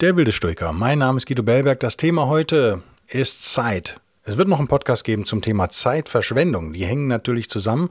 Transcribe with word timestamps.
Der 0.00 0.16
wilde 0.16 0.32
Stoiker. 0.32 0.72
Mein 0.72 1.00
Name 1.00 1.18
ist 1.18 1.26
Guido 1.26 1.42
Bellberg. 1.42 1.78
Das 1.80 1.98
Thema 1.98 2.26
heute 2.26 2.82
ist 3.06 3.52
Zeit. 3.52 4.00
Es 4.22 4.38
wird 4.38 4.48
noch 4.48 4.58
einen 4.58 4.66
Podcast 4.66 5.04
geben 5.04 5.26
zum 5.26 5.42
Thema 5.42 5.68
Zeitverschwendung. 5.68 6.72
Die 6.72 6.86
hängen 6.86 7.06
natürlich 7.06 7.50
zusammen. 7.50 7.90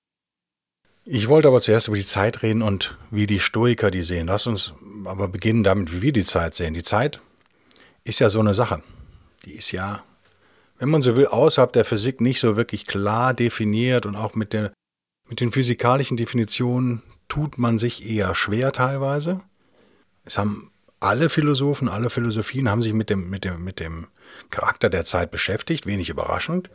Ich 1.05 1.27
wollte 1.27 1.49
aber 1.49 1.61
zuerst 1.61 1.87
über 1.87 1.98
die 1.98 2.03
Zeit 2.03 2.41
reden 2.41 2.63
und 2.63 2.98
wie 3.11 3.27
die 3.27 3.39
Stoiker 3.39 3.91
die 3.91 4.01
sehen. 4.01 4.25
Lass 4.25 4.48
uns 4.48 4.73
aber 5.05 5.27
beginnen 5.27 5.63
damit, 5.63 5.93
wie 5.93 6.01
wir 6.01 6.11
die 6.11 6.25
Zeit 6.25 6.55
sehen. 6.55 6.73
Die 6.73 6.81
Zeit 6.81 7.21
ist 8.03 8.17
ja 8.17 8.29
so 8.29 8.39
eine 8.39 8.55
Sache. 8.55 8.81
Die 9.45 9.53
ist 9.53 9.71
ja, 9.71 10.03
wenn 10.79 10.89
man 10.89 11.03
so 11.03 11.15
will, 11.15 11.27
außerhalb 11.27 11.71
der 11.73 11.85
Physik 11.85 12.21
nicht 12.21 12.39
so 12.39 12.57
wirklich 12.57 12.87
klar 12.87 13.35
definiert 13.35 14.07
und 14.07 14.15
auch 14.15 14.34
mit, 14.34 14.53
der, 14.53 14.73
mit 15.27 15.41
den 15.41 15.51
physikalischen 15.51 16.17
Definitionen 16.17 17.03
tut 17.27 17.59
man 17.59 17.77
sich 17.77 18.09
eher 18.09 18.34
schwer 18.34 18.71
teilweise. 18.71 19.41
Es 20.23 20.39
haben 20.39 20.71
alle 20.99 21.30
Philosophen, 21.30 21.89
alle 21.89 22.09
Philosophien 22.09 22.70
haben 22.70 22.84
sich 22.84 22.94
mit 22.94 23.09
dem, 23.09 23.30
mit 23.30 23.45
dem, 23.45 23.63
mit 23.63 23.80
dem 23.80 24.07
Charakter 24.49 24.90
der 24.90 25.05
Zeit 25.05 25.31
beschäftigt, 25.31 25.85
wenig 25.85 26.10
überraschend. 26.10 26.70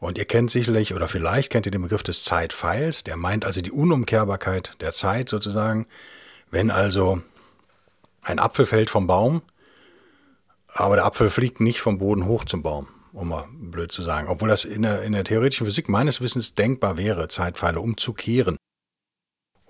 Und 0.00 0.18
ihr 0.18 0.24
kennt 0.24 0.50
sicherlich 0.50 0.94
oder 0.94 1.08
vielleicht 1.08 1.50
kennt 1.50 1.66
ihr 1.66 1.72
den 1.72 1.82
Begriff 1.82 2.02
des 2.02 2.24
Zeitpfeils, 2.24 3.04
der 3.04 3.16
meint 3.16 3.44
also 3.44 3.60
die 3.60 3.70
Unumkehrbarkeit 3.70 4.76
der 4.80 4.92
Zeit 4.92 5.28
sozusagen. 5.28 5.86
Wenn 6.50 6.70
also 6.70 7.22
ein 8.22 8.38
Apfel 8.38 8.66
fällt 8.66 8.90
vom 8.90 9.06
Baum, 9.06 9.42
aber 10.74 10.96
der 10.96 11.06
Apfel 11.06 11.30
fliegt 11.30 11.60
nicht 11.60 11.80
vom 11.80 11.98
Boden 11.98 12.26
hoch 12.26 12.44
zum 12.44 12.62
Baum, 12.62 12.88
um 13.12 13.28
mal 13.28 13.46
blöd 13.52 13.92
zu 13.92 14.02
sagen. 14.02 14.28
Obwohl 14.28 14.48
das 14.48 14.64
in 14.64 14.82
der, 14.82 15.02
in 15.02 15.12
der 15.12 15.24
theoretischen 15.24 15.66
Physik 15.66 15.88
meines 15.88 16.20
Wissens 16.20 16.54
denkbar 16.54 16.98
wäre, 16.98 17.28
Zeitpfeile 17.28 17.80
umzukehren. 17.80 18.56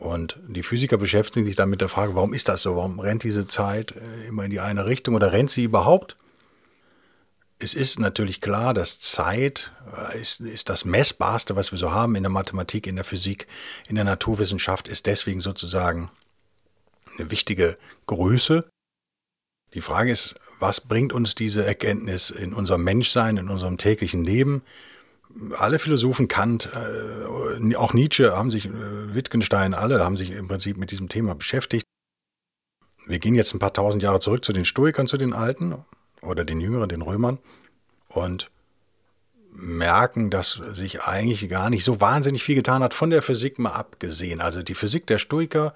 Und 0.04 0.38
die 0.46 0.62
Physiker 0.62 0.98
beschäftigen 0.98 1.46
sich 1.46 1.56
dann 1.56 1.70
mit 1.70 1.80
der 1.80 1.88
Frage, 1.88 2.14
warum 2.14 2.34
ist 2.34 2.48
das 2.48 2.60
so? 2.60 2.76
Warum 2.76 3.00
rennt 3.00 3.22
diese 3.22 3.48
Zeit 3.48 3.92
äh, 3.92 4.28
immer 4.28 4.44
in 4.44 4.50
die 4.50 4.60
eine 4.60 4.84
Richtung 4.84 5.14
oder 5.14 5.32
rennt 5.32 5.50
sie 5.50 5.64
überhaupt? 5.64 6.14
Es 7.58 7.72
ist 7.72 7.98
natürlich 7.98 8.42
klar, 8.42 8.74
dass 8.74 9.00
Zeit 9.00 9.72
äh, 9.96 10.20
ist, 10.20 10.40
ist 10.40 10.68
das 10.68 10.84
Messbarste, 10.84 11.56
was 11.56 11.72
wir 11.72 11.78
so 11.78 11.92
haben 11.92 12.16
in 12.16 12.22
der 12.22 12.30
Mathematik, 12.30 12.86
in 12.86 12.96
der 12.96 13.04
Physik, 13.06 13.46
in 13.88 13.94
der 13.94 14.04
Naturwissenschaft, 14.04 14.88
ist 14.88 15.06
deswegen 15.06 15.40
sozusagen 15.40 16.10
eine 17.18 17.30
wichtige 17.30 17.78
Größe. 18.04 18.68
Die 19.72 19.80
Frage 19.80 20.10
ist, 20.10 20.34
was 20.58 20.82
bringt 20.82 21.14
uns 21.14 21.34
diese 21.34 21.64
Erkenntnis 21.64 22.28
in 22.28 22.52
unserem 22.52 22.84
Menschsein, 22.84 23.38
in 23.38 23.48
unserem 23.48 23.78
täglichen 23.78 24.22
Leben? 24.22 24.60
Alle 25.56 25.78
Philosophen, 25.78 26.28
Kant, 26.28 26.70
äh, 26.72 27.74
auch 27.76 27.92
Nietzsche 27.92 28.36
haben 28.36 28.50
sich, 28.50 28.66
äh, 28.66 29.14
Wittgenstein, 29.14 29.74
alle 29.74 30.04
haben 30.04 30.16
sich 30.16 30.30
im 30.30 30.48
Prinzip 30.48 30.76
mit 30.76 30.90
diesem 30.90 31.08
Thema 31.08 31.34
beschäftigt. 31.34 31.84
Wir 33.06 33.18
gehen 33.18 33.34
jetzt 33.34 33.54
ein 33.54 33.58
paar 33.58 33.72
tausend 33.72 34.02
Jahre 34.02 34.20
zurück 34.20 34.44
zu 34.44 34.52
den 34.52 34.64
Stoikern, 34.64 35.06
zu 35.06 35.16
den 35.16 35.32
Alten 35.32 35.84
oder 36.22 36.44
den 36.44 36.60
Jüngeren, 36.60 36.88
den 36.88 37.02
Römern 37.02 37.38
und 38.08 38.50
merken, 39.50 40.30
dass 40.30 40.52
sich 40.72 41.02
eigentlich 41.02 41.48
gar 41.48 41.70
nicht 41.70 41.84
so 41.84 42.00
wahnsinnig 42.00 42.42
viel 42.42 42.56
getan 42.56 42.82
hat, 42.82 42.94
von 42.94 43.10
der 43.10 43.22
Physik 43.22 43.58
mal 43.58 43.72
abgesehen. 43.72 44.40
Also 44.40 44.62
die 44.62 44.74
Physik 44.74 45.06
der 45.06 45.18
Stoiker 45.18 45.74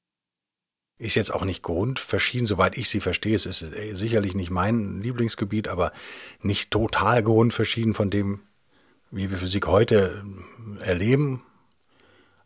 ist 0.98 1.14
jetzt 1.14 1.32
auch 1.32 1.44
nicht 1.44 1.62
grundverschieden, 1.62 2.46
soweit 2.46 2.76
ich 2.76 2.88
sie 2.88 3.00
verstehe. 3.00 3.36
Es 3.36 3.46
ist 3.46 3.64
sicherlich 3.92 4.34
nicht 4.34 4.50
mein 4.50 5.00
Lieblingsgebiet, 5.00 5.68
aber 5.68 5.92
nicht 6.40 6.72
total 6.72 7.22
grundverschieden 7.22 7.94
von 7.94 8.10
dem, 8.10 8.40
wie 9.10 9.30
wir 9.30 9.38
Physik 9.38 9.66
heute 9.66 10.22
erleben. 10.80 11.42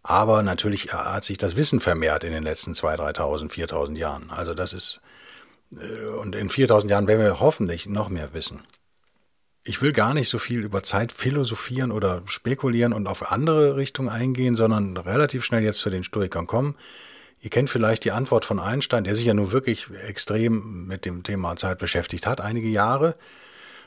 Aber 0.02 0.42
natürlich 0.42 0.92
hat 0.92 1.24
sich 1.24 1.38
das 1.38 1.56
Wissen 1.56 1.80
vermehrt 1.80 2.24
in 2.24 2.32
den 2.32 2.42
letzten 2.42 2.72
2.000, 2.72 3.16
3.000, 3.16 3.50
4.000 3.50 3.96
Jahren. 3.96 4.30
Also 4.30 4.52
das 4.52 4.72
ist, 4.72 5.00
äh, 5.76 6.06
und 6.20 6.34
in 6.34 6.50
4.000 6.50 6.88
Jahren 6.88 7.06
werden 7.06 7.20
wir 7.20 7.40
hoffentlich 7.40 7.86
noch 7.86 8.08
mehr 8.08 8.34
wissen. 8.34 8.62
Ich 9.64 9.80
will 9.80 9.92
gar 9.92 10.12
nicht 10.12 10.28
so 10.28 10.38
viel 10.38 10.64
über 10.64 10.82
Zeit 10.82 11.12
philosophieren 11.12 11.92
oder 11.92 12.22
spekulieren 12.26 12.92
und 12.92 13.06
auf 13.06 13.30
andere 13.30 13.76
Richtungen 13.76 14.08
eingehen, 14.08 14.56
sondern 14.56 14.96
relativ 14.96 15.44
schnell 15.44 15.62
jetzt 15.62 15.78
zu 15.78 15.88
den 15.88 16.02
Stoikern 16.02 16.48
kommen. 16.48 16.74
Ihr 17.40 17.50
kennt 17.50 17.70
vielleicht 17.70 18.04
die 18.04 18.10
Antwort 18.10 18.44
von 18.44 18.58
Einstein, 18.58 19.04
der 19.04 19.14
sich 19.14 19.24
ja 19.24 19.34
nun 19.34 19.52
wirklich 19.52 19.88
extrem 20.08 20.86
mit 20.88 21.04
dem 21.04 21.22
Thema 21.22 21.54
Zeit 21.54 21.78
beschäftigt 21.78 22.26
hat, 22.26 22.40
einige 22.40 22.68
Jahre 22.68 23.14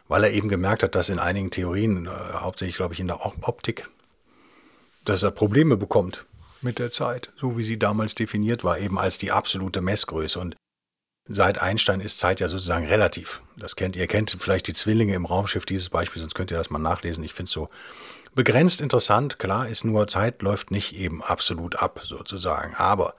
weil 0.08 0.24
er 0.24 0.32
eben 0.32 0.50
gemerkt 0.50 0.84
hat, 0.84 0.96
dass 0.96 1.10
in 1.10 1.20
einigen 1.20 1.52
Theorien, 1.52 2.06
äh, 2.06 2.10
hauptsächlich 2.10 2.78
glaube 2.78 2.94
ich 2.94 3.00
in 3.00 3.08
der 3.08 3.26
Optik, 3.26 3.90
dass 5.04 5.24
er 5.24 5.32
Probleme 5.32 5.78
bekommt 5.78 6.26
mit 6.62 6.80
der 6.80 6.92
Zeit, 6.92 7.30
so 7.38 7.58
wie 7.58 7.64
sie 7.64 7.80
damals 7.80 8.16
definiert 8.16 8.64
war, 8.64 8.80
eben 8.80 8.98
als 8.98 9.18
die 9.18 9.32
absolute 9.32 9.82
Messgröße. 9.82 10.40
Und 10.40 10.56
seit 11.28 11.62
Einstein 11.62 12.02
ist 12.02 12.18
Zeit 12.18 12.40
ja 12.40 12.48
sozusagen 12.48 12.88
relativ. 12.88 13.42
Das 13.56 13.76
kennt 13.76 13.96
ihr, 13.96 14.08
kennt 14.08 14.36
vielleicht 14.40 14.68
die 14.68 14.74
Zwillinge 14.74 15.14
im 15.14 15.26
Raumschiff, 15.26 15.66
dieses 15.66 15.90
Beispiel, 15.90 16.22
sonst 16.22 16.36
könnt 16.36 16.52
ihr 16.52 16.58
das 16.58 16.70
mal 16.70 16.80
nachlesen. 16.80 17.24
Ich 17.24 17.34
finde 17.34 17.50
es 17.50 17.54
so 17.54 17.70
begrenzt 18.34 18.82
interessant. 18.82 19.40
Klar 19.40 19.68
ist 19.68 19.86
nur, 19.86 20.08
Zeit 20.08 20.42
läuft 20.42 20.72
nicht 20.72 20.96
eben 20.96 21.24
absolut 21.24 21.78
ab, 21.78 22.02
sozusagen. 22.04 22.76
Aber 22.76 23.16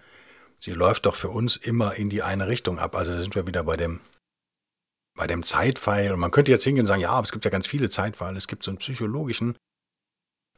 sie 0.58 0.72
läuft 0.72 1.06
doch 1.06 1.14
für 1.14 1.30
uns 1.30 1.56
immer 1.56 1.94
in 1.94 2.10
die 2.10 2.22
eine 2.22 2.48
Richtung 2.48 2.78
ab. 2.78 2.94
Also 2.94 3.12
da 3.12 3.20
sind 3.20 3.34
wir 3.34 3.46
wieder 3.46 3.64
bei 3.64 3.76
dem 3.76 4.00
bei 5.16 5.26
dem 5.26 5.42
Zeitpfeil, 5.42 6.12
und 6.12 6.20
man 6.20 6.30
könnte 6.30 6.52
jetzt 6.52 6.64
hingehen 6.64 6.82
und 6.82 6.86
sagen, 6.86 7.00
ja, 7.00 7.10
aber 7.10 7.24
es 7.24 7.32
gibt 7.32 7.44
ja 7.44 7.50
ganz 7.50 7.66
viele 7.66 7.90
Zeitpfeile, 7.90 8.36
es 8.36 8.48
gibt 8.48 8.62
so 8.62 8.70
einen 8.70 8.78
psychologischen, 8.78 9.56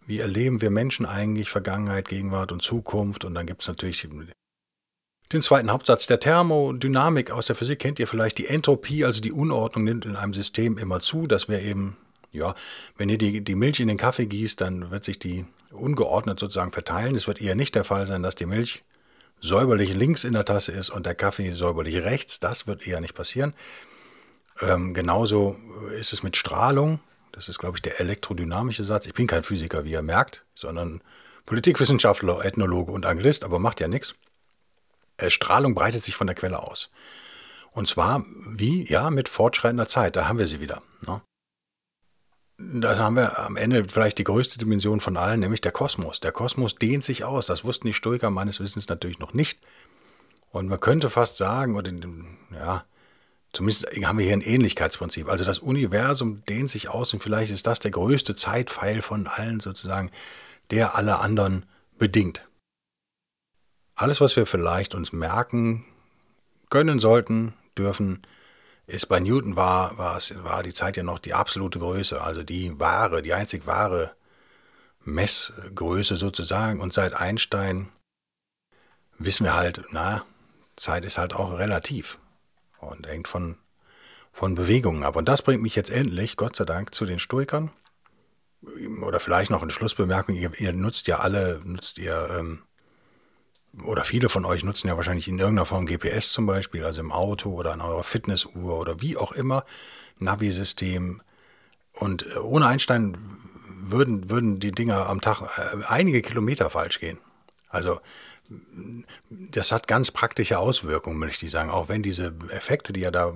wie 0.06 0.18
erleben 0.18 0.60
wir 0.60 0.70
Menschen 0.70 1.06
eigentlich 1.06 1.48
Vergangenheit, 1.48 2.08
Gegenwart 2.08 2.52
und 2.52 2.62
Zukunft, 2.62 3.24
und 3.24 3.34
dann 3.34 3.46
gibt 3.46 3.62
es 3.62 3.68
natürlich 3.68 4.06
den 5.32 5.42
zweiten 5.42 5.70
Hauptsatz 5.70 6.06
der 6.06 6.20
Thermodynamik 6.20 7.30
aus 7.30 7.46
der 7.46 7.54
Physik, 7.54 7.78
kennt 7.80 7.98
ihr 7.98 8.06
vielleicht, 8.06 8.38
die 8.38 8.46
Entropie, 8.46 9.04
also 9.04 9.20
die 9.20 9.32
Unordnung 9.32 9.84
nimmt 9.84 10.06
in 10.06 10.16
einem 10.16 10.32
System 10.32 10.78
immer 10.78 11.00
zu, 11.00 11.26
dass 11.26 11.48
wir 11.48 11.60
eben, 11.60 11.98
ja, 12.32 12.54
wenn 12.96 13.10
ihr 13.10 13.18
die, 13.18 13.42
die 13.42 13.54
Milch 13.54 13.78
in 13.80 13.88
den 13.88 13.98
Kaffee 13.98 14.26
gießt, 14.26 14.60
dann 14.60 14.90
wird 14.90 15.04
sich 15.04 15.18
die 15.18 15.44
ungeordnet 15.70 16.40
sozusagen 16.40 16.72
verteilen. 16.72 17.14
Es 17.14 17.26
wird 17.26 17.42
eher 17.42 17.54
nicht 17.54 17.74
der 17.74 17.84
Fall 17.84 18.06
sein, 18.06 18.22
dass 18.22 18.36
die 18.36 18.46
Milch 18.46 18.82
säuberlich 19.40 19.94
links 19.94 20.24
in 20.24 20.32
der 20.32 20.46
Tasse 20.46 20.72
ist 20.72 20.88
und 20.88 21.04
der 21.04 21.14
Kaffee 21.14 21.52
säuberlich 21.52 21.96
rechts. 21.96 22.40
Das 22.40 22.66
wird 22.66 22.86
eher 22.86 23.02
nicht 23.02 23.14
passieren. 23.14 23.52
Ähm, 24.60 24.94
genauso 24.94 25.56
ist 25.98 26.12
es 26.12 26.22
mit 26.22 26.36
Strahlung. 26.36 27.00
Das 27.32 27.48
ist, 27.48 27.58
glaube 27.58 27.76
ich, 27.76 27.82
der 27.82 28.00
elektrodynamische 28.00 28.84
Satz. 28.84 29.06
Ich 29.06 29.14
bin 29.14 29.26
kein 29.26 29.42
Physiker, 29.42 29.84
wie 29.84 29.92
ihr 29.92 30.02
merkt, 30.02 30.44
sondern 30.54 31.00
Politikwissenschaftler, 31.46 32.44
Ethnologe 32.44 32.92
und 32.92 33.06
Anglist, 33.06 33.44
aber 33.44 33.58
macht 33.58 33.80
ja 33.80 33.88
nichts. 33.88 34.14
Äh, 35.18 35.30
Strahlung 35.30 35.74
breitet 35.74 36.02
sich 36.04 36.16
von 36.16 36.26
der 36.26 36.36
Quelle 36.36 36.62
aus. 36.62 36.90
Und 37.72 37.86
zwar 37.86 38.24
wie? 38.46 38.90
Ja, 38.90 39.10
mit 39.10 39.28
fortschreitender 39.28 39.88
Zeit. 39.88 40.16
Da 40.16 40.26
haben 40.26 40.38
wir 40.38 40.46
sie 40.46 40.60
wieder. 40.60 40.82
Ne? 41.06 41.20
Da 42.58 42.98
haben 42.98 43.14
wir 43.14 43.38
am 43.38 43.56
Ende 43.56 43.84
vielleicht 43.84 44.18
die 44.18 44.24
größte 44.24 44.58
Dimension 44.58 45.00
von 45.00 45.16
allen, 45.16 45.38
nämlich 45.38 45.60
der 45.60 45.70
Kosmos. 45.70 46.18
Der 46.18 46.32
Kosmos 46.32 46.74
dehnt 46.74 47.04
sich 47.04 47.22
aus. 47.22 47.46
Das 47.46 47.64
wussten 47.64 47.86
die 47.86 47.92
Stoiker 47.92 48.30
meines 48.30 48.58
Wissens 48.58 48.88
natürlich 48.88 49.20
noch 49.20 49.32
nicht. 49.32 49.60
Und 50.50 50.68
man 50.68 50.80
könnte 50.80 51.08
fast 51.08 51.36
sagen, 51.36 51.76
oder 51.76 51.92
ja, 52.52 52.84
Zumindest 53.52 53.86
haben 54.04 54.18
wir 54.18 54.26
hier 54.26 54.34
ein 54.34 54.42
Ähnlichkeitsprinzip. 54.42 55.28
Also 55.28 55.44
das 55.44 55.58
Universum 55.58 56.44
dehnt 56.44 56.70
sich 56.70 56.88
aus 56.88 57.12
und 57.14 57.20
vielleicht 57.20 57.50
ist 57.50 57.66
das 57.66 57.80
der 57.80 57.90
größte 57.90 58.36
Zeitpfeil 58.36 59.00
von 59.02 59.26
allen 59.26 59.60
sozusagen, 59.60 60.10
der 60.70 60.96
alle 60.96 61.18
anderen 61.18 61.64
bedingt. 61.98 62.46
Alles, 63.94 64.20
was 64.20 64.36
wir 64.36 64.46
vielleicht 64.46 64.94
uns 64.94 65.12
merken 65.12 65.84
können 66.70 67.00
sollten, 67.00 67.54
dürfen, 67.76 68.22
ist 68.86 69.08
bei 69.08 69.18
Newton 69.18 69.56
war, 69.56 69.98
war, 69.98 70.16
es, 70.16 70.32
war 70.44 70.62
die 70.62 70.72
Zeit 70.72 70.96
ja 70.96 71.02
noch 71.02 71.18
die 71.18 71.34
absolute 71.34 71.78
Größe, 71.78 72.20
also 72.20 72.42
die 72.42 72.78
wahre, 72.78 73.22
die 73.22 73.34
einzig 73.34 73.66
wahre 73.66 74.14
Messgröße 75.04 76.16
sozusagen. 76.16 76.80
Und 76.80 76.92
seit 76.92 77.14
Einstein 77.14 77.88
wissen 79.18 79.44
wir 79.44 79.54
halt, 79.54 79.82
na, 79.90 80.24
Zeit 80.76 81.04
ist 81.04 81.18
halt 81.18 81.34
auch 81.34 81.58
relativ 81.58 82.18
und 82.80 83.06
hängt 83.06 83.28
von, 83.28 83.56
von 84.32 84.54
Bewegungen 84.54 85.04
ab. 85.04 85.16
Und 85.16 85.28
das 85.28 85.42
bringt 85.42 85.62
mich 85.62 85.76
jetzt 85.76 85.90
endlich, 85.90 86.36
Gott 86.36 86.56
sei 86.56 86.64
Dank, 86.64 86.94
zu 86.94 87.04
den 87.06 87.18
Stoikern. 87.18 87.70
Oder 89.02 89.20
vielleicht 89.20 89.50
noch 89.50 89.62
eine 89.62 89.70
Schlussbemerkung, 89.70 90.34
ihr, 90.34 90.50
ihr 90.58 90.72
nutzt 90.72 91.06
ja 91.06 91.20
alle, 91.20 91.60
nutzt 91.64 91.98
ihr 91.98 92.28
ähm, 92.36 92.62
oder 93.84 94.04
viele 94.04 94.28
von 94.28 94.44
euch 94.44 94.64
nutzen 94.64 94.88
ja 94.88 94.96
wahrscheinlich 94.96 95.28
in 95.28 95.38
irgendeiner 95.38 95.66
Form 95.66 95.86
GPS 95.86 96.32
zum 96.32 96.46
Beispiel, 96.46 96.84
also 96.84 97.00
im 97.00 97.12
Auto 97.12 97.52
oder 97.52 97.72
an 97.72 97.80
eurer 97.80 98.02
Fitnessuhr 98.02 98.78
oder 98.78 99.00
wie 99.00 99.16
auch 99.16 99.32
immer, 99.32 99.64
Navi-System. 100.18 101.22
Und 101.92 102.26
äh, 102.26 102.38
ohne 102.38 102.66
Einstein 102.66 103.16
würden, 103.80 104.30
würden 104.30 104.60
die 104.60 104.72
Dinger 104.72 105.08
am 105.08 105.20
Tag 105.20 105.42
äh, 105.42 105.84
einige 105.86 106.22
Kilometer 106.22 106.70
falsch 106.70 107.00
gehen. 107.00 107.18
Also 107.68 108.00
das 109.30 109.72
hat 109.72 109.88
ganz 109.88 110.10
praktische 110.10 110.58
Auswirkungen, 110.58 111.18
möchte 111.18 111.46
ich 111.46 111.52
sagen. 111.52 111.70
Auch 111.70 111.88
wenn 111.88 112.02
diese 112.02 112.34
Effekte, 112.50 112.92
die 112.92 113.02
er 113.02 113.10
da 113.10 113.34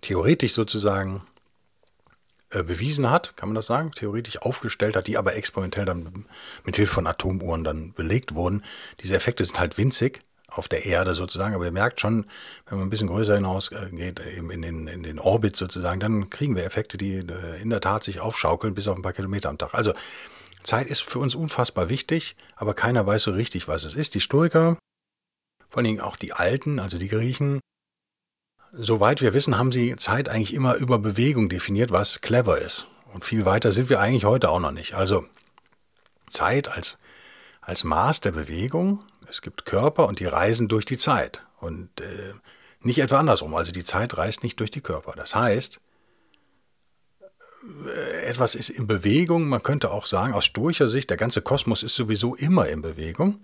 theoretisch 0.00 0.52
sozusagen 0.52 1.22
äh, 2.50 2.62
bewiesen 2.62 3.10
hat, 3.10 3.36
kann 3.36 3.48
man 3.48 3.56
das 3.56 3.66
sagen, 3.66 3.90
theoretisch 3.92 4.40
aufgestellt 4.42 4.96
hat, 4.96 5.06
die 5.06 5.16
aber 5.16 5.34
exponentiell 5.34 5.84
dann 5.84 6.26
mit 6.64 6.76
Hilfe 6.76 6.94
von 6.94 7.06
Atomuhren 7.06 7.64
dann 7.64 7.92
belegt 7.92 8.34
wurden. 8.34 8.62
Diese 9.00 9.16
Effekte 9.16 9.44
sind 9.44 9.58
halt 9.58 9.78
winzig 9.78 10.20
auf 10.48 10.68
der 10.68 10.86
Erde 10.86 11.14
sozusagen, 11.14 11.54
aber 11.54 11.64
ihr 11.64 11.72
merkt 11.72 12.00
schon, 12.00 12.26
wenn 12.66 12.78
man 12.78 12.86
ein 12.86 12.90
bisschen 12.90 13.08
größer 13.08 13.34
hinausgeht, 13.34 14.20
eben 14.20 14.50
in 14.50 14.62
den, 14.62 14.86
in 14.86 15.02
den 15.02 15.18
Orbit 15.18 15.56
sozusagen, 15.56 15.98
dann 15.98 16.30
kriegen 16.30 16.54
wir 16.54 16.64
Effekte, 16.64 16.96
die 16.98 17.16
äh, 17.16 17.60
in 17.60 17.70
der 17.70 17.80
Tat 17.80 18.04
sich 18.04 18.20
aufschaukeln 18.20 18.74
bis 18.74 18.86
auf 18.86 18.96
ein 18.96 19.02
paar 19.02 19.12
Kilometer 19.12 19.48
am 19.48 19.58
Tag. 19.58 19.74
Also 19.74 19.92
Zeit 20.66 20.88
ist 20.88 21.00
für 21.00 21.18
uns 21.18 21.34
unfassbar 21.34 21.88
wichtig, 21.88 22.36
aber 22.56 22.74
keiner 22.74 23.06
weiß 23.06 23.22
so 23.22 23.30
richtig, 23.30 23.68
was 23.68 23.84
es 23.84 23.94
ist. 23.94 24.14
Die 24.14 24.20
Stoiker, 24.20 24.76
vor 25.68 25.78
allen 25.78 25.84
Dingen 25.84 26.00
auch 26.00 26.16
die 26.16 26.32
Alten, 26.32 26.78
also 26.78 26.98
die 26.98 27.08
Griechen, 27.08 27.60
soweit 28.72 29.22
wir 29.22 29.32
wissen, 29.32 29.58
haben 29.58 29.72
sie 29.72 29.96
Zeit 29.96 30.28
eigentlich 30.28 30.54
immer 30.54 30.74
über 30.74 30.98
Bewegung 30.98 31.48
definiert, 31.48 31.90
was 31.90 32.20
clever 32.20 32.58
ist. 32.58 32.88
Und 33.12 33.24
viel 33.24 33.44
weiter 33.44 33.72
sind 33.72 33.88
wir 33.88 34.00
eigentlich 34.00 34.24
heute 34.24 34.50
auch 34.50 34.60
noch 34.60 34.72
nicht. 34.72 34.94
Also 34.94 35.24
Zeit 36.28 36.68
als, 36.68 36.98
als 37.60 37.84
Maß 37.84 38.20
der 38.20 38.32
Bewegung. 38.32 39.04
Es 39.28 39.42
gibt 39.42 39.64
Körper 39.64 40.06
und 40.06 40.20
die 40.20 40.26
reisen 40.26 40.68
durch 40.68 40.84
die 40.84 40.98
Zeit. 40.98 41.40
Und 41.60 42.00
äh, 42.00 42.34
nicht 42.80 42.98
etwa 42.98 43.18
andersrum. 43.18 43.54
Also 43.54 43.72
die 43.72 43.84
Zeit 43.84 44.18
reist 44.18 44.42
nicht 44.42 44.60
durch 44.60 44.70
die 44.70 44.80
Körper. 44.80 45.12
Das 45.16 45.34
heißt, 45.34 45.80
etwas 48.24 48.54
ist 48.54 48.70
in 48.70 48.86
Bewegung. 48.86 49.48
Man 49.48 49.62
könnte 49.62 49.90
auch 49.90 50.06
sagen, 50.06 50.34
aus 50.34 50.44
stoischer 50.44 50.88
Sicht, 50.88 51.10
der 51.10 51.16
ganze 51.16 51.42
Kosmos 51.42 51.82
ist 51.82 51.94
sowieso 51.94 52.34
immer 52.34 52.68
in 52.68 52.82
Bewegung. 52.82 53.38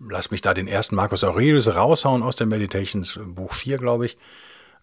Lass 0.00 0.30
mich 0.30 0.42
da 0.42 0.54
den 0.54 0.68
ersten 0.68 0.96
Marcus 0.96 1.24
Aurelius 1.24 1.74
raushauen 1.74 2.22
aus 2.22 2.36
dem 2.36 2.48
Meditations 2.48 3.18
Buch 3.24 3.54
4, 3.54 3.78
glaube 3.78 4.06
ich. 4.06 4.18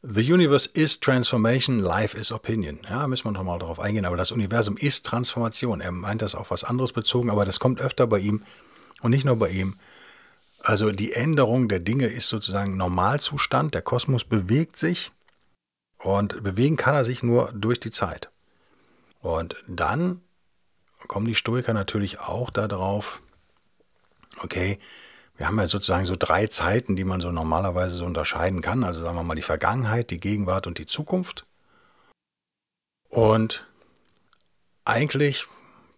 The 0.03 0.33
universe 0.33 0.67
is 0.73 0.99
transformation, 0.99 1.79
life 1.79 2.17
is 2.17 2.31
opinion. 2.31 2.79
Ja, 2.89 3.05
müssen 3.05 3.25
wir 3.25 3.31
nochmal 3.31 3.59
darauf 3.59 3.79
eingehen, 3.79 4.05
aber 4.05 4.17
das 4.17 4.31
Universum 4.31 4.77
ist 4.77 5.05
Transformation. 5.05 5.79
Er 5.79 5.91
meint 5.91 6.23
das 6.23 6.33
auf 6.33 6.49
was 6.49 6.63
anderes 6.63 6.91
bezogen, 6.91 7.29
aber 7.29 7.45
das 7.45 7.59
kommt 7.59 7.79
öfter 7.81 8.07
bei 8.07 8.17
ihm 8.17 8.41
und 9.03 9.11
nicht 9.11 9.25
nur 9.25 9.35
bei 9.35 9.49
ihm. 9.49 9.75
Also 10.63 10.91
die 10.91 11.13
Änderung 11.13 11.67
der 11.67 11.79
Dinge 11.79 12.07
ist 12.07 12.29
sozusagen 12.29 12.77
Normalzustand. 12.77 13.75
Der 13.75 13.83
Kosmos 13.83 14.23
bewegt 14.23 14.77
sich 14.77 15.11
und 16.03 16.43
bewegen 16.43 16.77
kann 16.77 16.95
er 16.95 17.05
sich 17.05 17.23
nur 17.23 17.51
durch 17.53 17.79
die 17.79 17.91
Zeit. 17.91 18.29
Und 19.21 19.55
dann 19.67 20.21
kommen 21.07 21.27
die 21.27 21.35
Stoiker 21.35 21.73
natürlich 21.73 22.19
auch 22.19 22.49
darauf, 22.49 23.21
okay, 24.43 24.79
wir 25.37 25.47
haben 25.47 25.59
ja 25.59 25.67
sozusagen 25.67 26.05
so 26.05 26.15
drei 26.17 26.47
Zeiten, 26.47 26.95
die 26.95 27.03
man 27.03 27.21
so 27.21 27.31
normalerweise 27.31 27.95
so 27.95 28.05
unterscheiden 28.05 28.61
kann. 28.61 28.83
Also 28.83 29.01
sagen 29.01 29.15
wir 29.15 29.23
mal 29.23 29.35
die 29.35 29.41
Vergangenheit, 29.41 30.11
die 30.11 30.19
Gegenwart 30.19 30.67
und 30.67 30.77
die 30.77 30.85
Zukunft. 30.85 31.45
Und 33.09 33.65
eigentlich, 34.85 35.47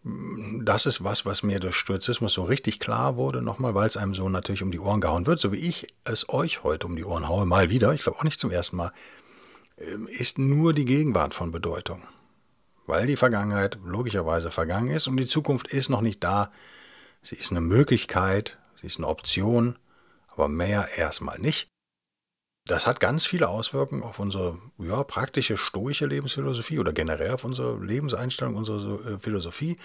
das 0.03 0.85
ist 0.85 1.03
was, 1.03 1.25
was 1.25 1.43
mir 1.43 1.59
durch 1.59 1.75
Stoizismus 1.75 2.33
so 2.33 2.43
richtig 2.43 2.79
klar 2.79 3.15
wurde, 3.15 3.41
nochmal, 3.41 3.75
weil 3.75 3.87
es 3.87 3.97
einem 3.97 4.13
so 4.13 4.27
natürlich 4.29 4.63
um 4.63 4.71
die 4.71 4.79
Ohren 4.79 5.01
gehauen 5.01 5.25
wird, 5.25 5.39
so 5.39 5.51
wie 5.51 5.57
ich 5.57 5.87
es 6.03 6.29
euch 6.29 6.63
heute 6.63 6.87
um 6.87 6.95
die 6.95 7.05
Ohren 7.05 7.27
haue, 7.27 7.45
mal 7.45 7.69
wieder, 7.69 7.93
ich 7.93 8.03
glaube 8.03 8.19
auch 8.19 8.23
nicht 8.23 8.39
zum 8.39 8.51
ersten 8.51 8.77
Mal. 8.77 8.91
Ähm, 9.77 10.07
ist 10.07 10.37
nur 10.37 10.73
die 10.73 10.85
Gegenwart 10.85 11.33
von 11.33 11.51
Bedeutung. 11.51 12.03
Weil 12.85 13.07
die 13.07 13.15
Vergangenheit 13.15 13.77
logischerweise 13.85 14.51
vergangen 14.51 14.91
ist 14.91 15.07
und 15.07 15.17
die 15.17 15.27
Zukunft 15.27 15.67
ist 15.67 15.89
noch 15.89 16.01
nicht 16.01 16.23
da. 16.23 16.51
Sie 17.21 17.35
ist 17.35 17.51
eine 17.51 17.61
Möglichkeit, 17.61 18.57
sie 18.79 18.87
ist 18.87 18.97
eine 18.97 19.07
Option, 19.07 19.79
aber 20.27 20.49
mehr 20.49 20.89
erstmal 20.97 21.39
nicht. 21.39 21.69
Das 22.65 22.87
hat 22.87 22.99
ganz 22.99 23.25
viele 23.25 23.49
Auswirkungen 23.49 24.03
auf 24.03 24.19
unsere 24.19 24.57
ja, 24.77 25.03
praktische 25.03 25.57
stoische 25.57 26.05
Lebensphilosophie 26.05 26.79
oder 26.79 26.93
generell 26.93 27.31
auf 27.31 27.43
unsere 27.43 27.77
Lebenseinstellung, 27.83 28.55
unsere 28.55 29.13
äh, 29.13 29.19
Philosophie. 29.19 29.77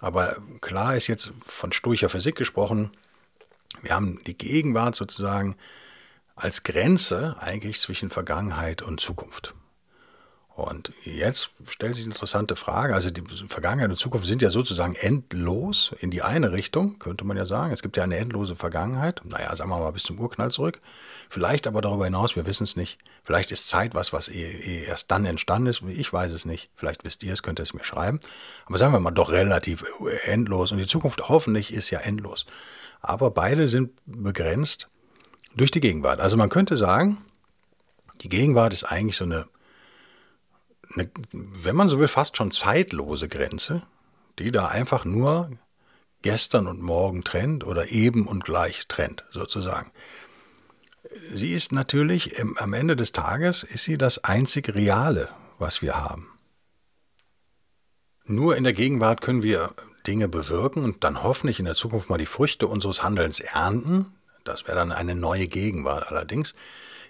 Aber 0.00 0.36
klar 0.60 0.96
ist 0.96 1.06
jetzt 1.06 1.32
von 1.44 1.72
stoischer 1.72 2.08
Physik 2.08 2.36
gesprochen, 2.36 2.90
wir 3.82 3.92
haben 3.92 4.22
die 4.26 4.36
Gegenwart 4.36 4.94
sozusagen 4.94 5.56
als 6.36 6.62
Grenze 6.62 7.36
eigentlich 7.40 7.80
zwischen 7.80 8.10
Vergangenheit 8.10 8.82
und 8.82 9.00
Zukunft. 9.00 9.54
Und 10.56 10.90
jetzt 11.04 11.50
stellt 11.68 11.94
sich 11.94 12.04
eine 12.04 12.14
interessante 12.14 12.56
Frage. 12.56 12.94
Also 12.94 13.10
die 13.10 13.22
Vergangenheit 13.46 13.90
und 13.90 13.98
Zukunft 13.98 14.26
sind 14.26 14.40
ja 14.40 14.48
sozusagen 14.48 14.94
endlos 14.94 15.94
in 16.00 16.10
die 16.10 16.22
eine 16.22 16.50
Richtung, 16.50 16.98
könnte 16.98 17.26
man 17.26 17.36
ja 17.36 17.44
sagen. 17.44 17.74
Es 17.74 17.82
gibt 17.82 17.98
ja 17.98 18.04
eine 18.04 18.16
endlose 18.16 18.56
Vergangenheit. 18.56 19.20
Naja, 19.24 19.54
sagen 19.54 19.68
wir 19.68 19.78
mal 19.78 19.90
bis 19.90 20.04
zum 20.04 20.18
Urknall 20.18 20.50
zurück. 20.50 20.80
Vielleicht 21.28 21.66
aber 21.66 21.82
darüber 21.82 22.06
hinaus, 22.06 22.36
wir 22.36 22.46
wissen 22.46 22.64
es 22.64 22.74
nicht. 22.74 22.98
Vielleicht 23.22 23.52
ist 23.52 23.68
Zeit 23.68 23.94
was, 23.94 24.14
was 24.14 24.28
eh, 24.28 24.50
eh 24.50 24.84
erst 24.84 25.10
dann 25.10 25.26
entstanden 25.26 25.66
ist. 25.66 25.82
Ich 25.82 26.10
weiß 26.10 26.32
es 26.32 26.46
nicht. 26.46 26.70
Vielleicht 26.74 27.04
wisst 27.04 27.22
ihr 27.22 27.34
es, 27.34 27.42
könnt 27.42 27.60
ihr 27.60 27.64
es 27.64 27.74
mir 27.74 27.84
schreiben. 27.84 28.18
Aber 28.64 28.78
sagen 28.78 28.94
wir 28.94 29.00
mal 29.00 29.10
doch 29.10 29.30
relativ 29.30 29.84
endlos. 30.24 30.72
Und 30.72 30.78
die 30.78 30.86
Zukunft 30.86 31.28
hoffentlich 31.28 31.70
ist 31.70 31.90
ja 31.90 31.98
endlos. 31.98 32.46
Aber 33.02 33.30
beide 33.30 33.68
sind 33.68 33.90
begrenzt 34.06 34.88
durch 35.56 35.70
die 35.70 35.80
Gegenwart. 35.80 36.20
Also 36.20 36.36
man 36.36 36.50
könnte 36.50 36.76
sagen, 36.76 37.18
die 38.20 38.28
Gegenwart 38.28 38.72
ist 38.72 38.84
eigentlich 38.84 39.16
so 39.16 39.24
eine, 39.24 39.46
eine, 40.94 41.10
wenn 41.32 41.76
man 41.76 41.88
so 41.88 41.98
will, 41.98 42.08
fast 42.08 42.36
schon 42.36 42.50
zeitlose 42.50 43.28
Grenze, 43.28 43.82
die 44.38 44.52
da 44.52 44.68
einfach 44.68 45.04
nur 45.04 45.50
gestern 46.22 46.66
und 46.66 46.80
morgen 46.80 47.24
trennt 47.24 47.64
oder 47.64 47.90
eben 47.90 48.26
und 48.26 48.44
gleich 48.44 48.86
trennt, 48.88 49.24
sozusagen. 49.30 49.90
Sie 51.32 51.52
ist 51.52 51.72
natürlich 51.72 52.38
im, 52.38 52.56
am 52.58 52.74
Ende 52.74 52.96
des 52.96 53.12
Tages 53.12 53.62
ist 53.62 53.84
sie 53.84 53.96
das 53.96 54.24
einzig 54.24 54.74
Reale, 54.74 55.28
was 55.58 55.82
wir 55.82 55.96
haben. 55.96 56.28
Nur 58.24 58.56
in 58.56 58.64
der 58.64 58.72
Gegenwart 58.72 59.20
können 59.20 59.44
wir 59.44 59.72
Dinge 60.06 60.28
bewirken 60.28 60.82
und 60.82 61.04
dann 61.04 61.22
hoffentlich 61.22 61.60
in 61.60 61.64
der 61.64 61.76
Zukunft 61.76 62.10
mal 62.10 62.18
die 62.18 62.26
Früchte 62.26 62.66
unseres 62.66 63.04
Handelns 63.04 63.38
ernten, 63.38 64.15
das 64.48 64.66
wäre 64.66 64.76
dann 64.76 64.92
eine 64.92 65.14
neue 65.14 65.48
Gegenwart. 65.48 66.10
Allerdings 66.10 66.52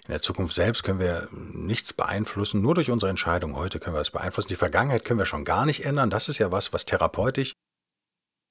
in 0.05 0.11
der 0.11 0.21
Zukunft 0.21 0.53
selbst 0.53 0.83
können 0.83 0.99
wir 0.99 1.27
nichts 1.31 1.93
beeinflussen, 1.93 2.61
nur 2.61 2.75
durch 2.75 2.91
unsere 2.91 3.09
Entscheidung 3.09 3.55
heute 3.55 3.79
können 3.79 3.95
wir 3.95 4.01
es 4.01 4.11
beeinflussen. 4.11 4.47
Die 4.49 4.55
Vergangenheit 4.55 5.03
können 5.03 5.19
wir 5.19 5.25
schon 5.25 5.45
gar 5.45 5.65
nicht 5.65 5.85
ändern. 5.85 6.09
Das 6.09 6.29
ist 6.29 6.37
ja 6.37 6.51
was, 6.51 6.71
was 6.73 6.85
therapeutisch, 6.85 7.53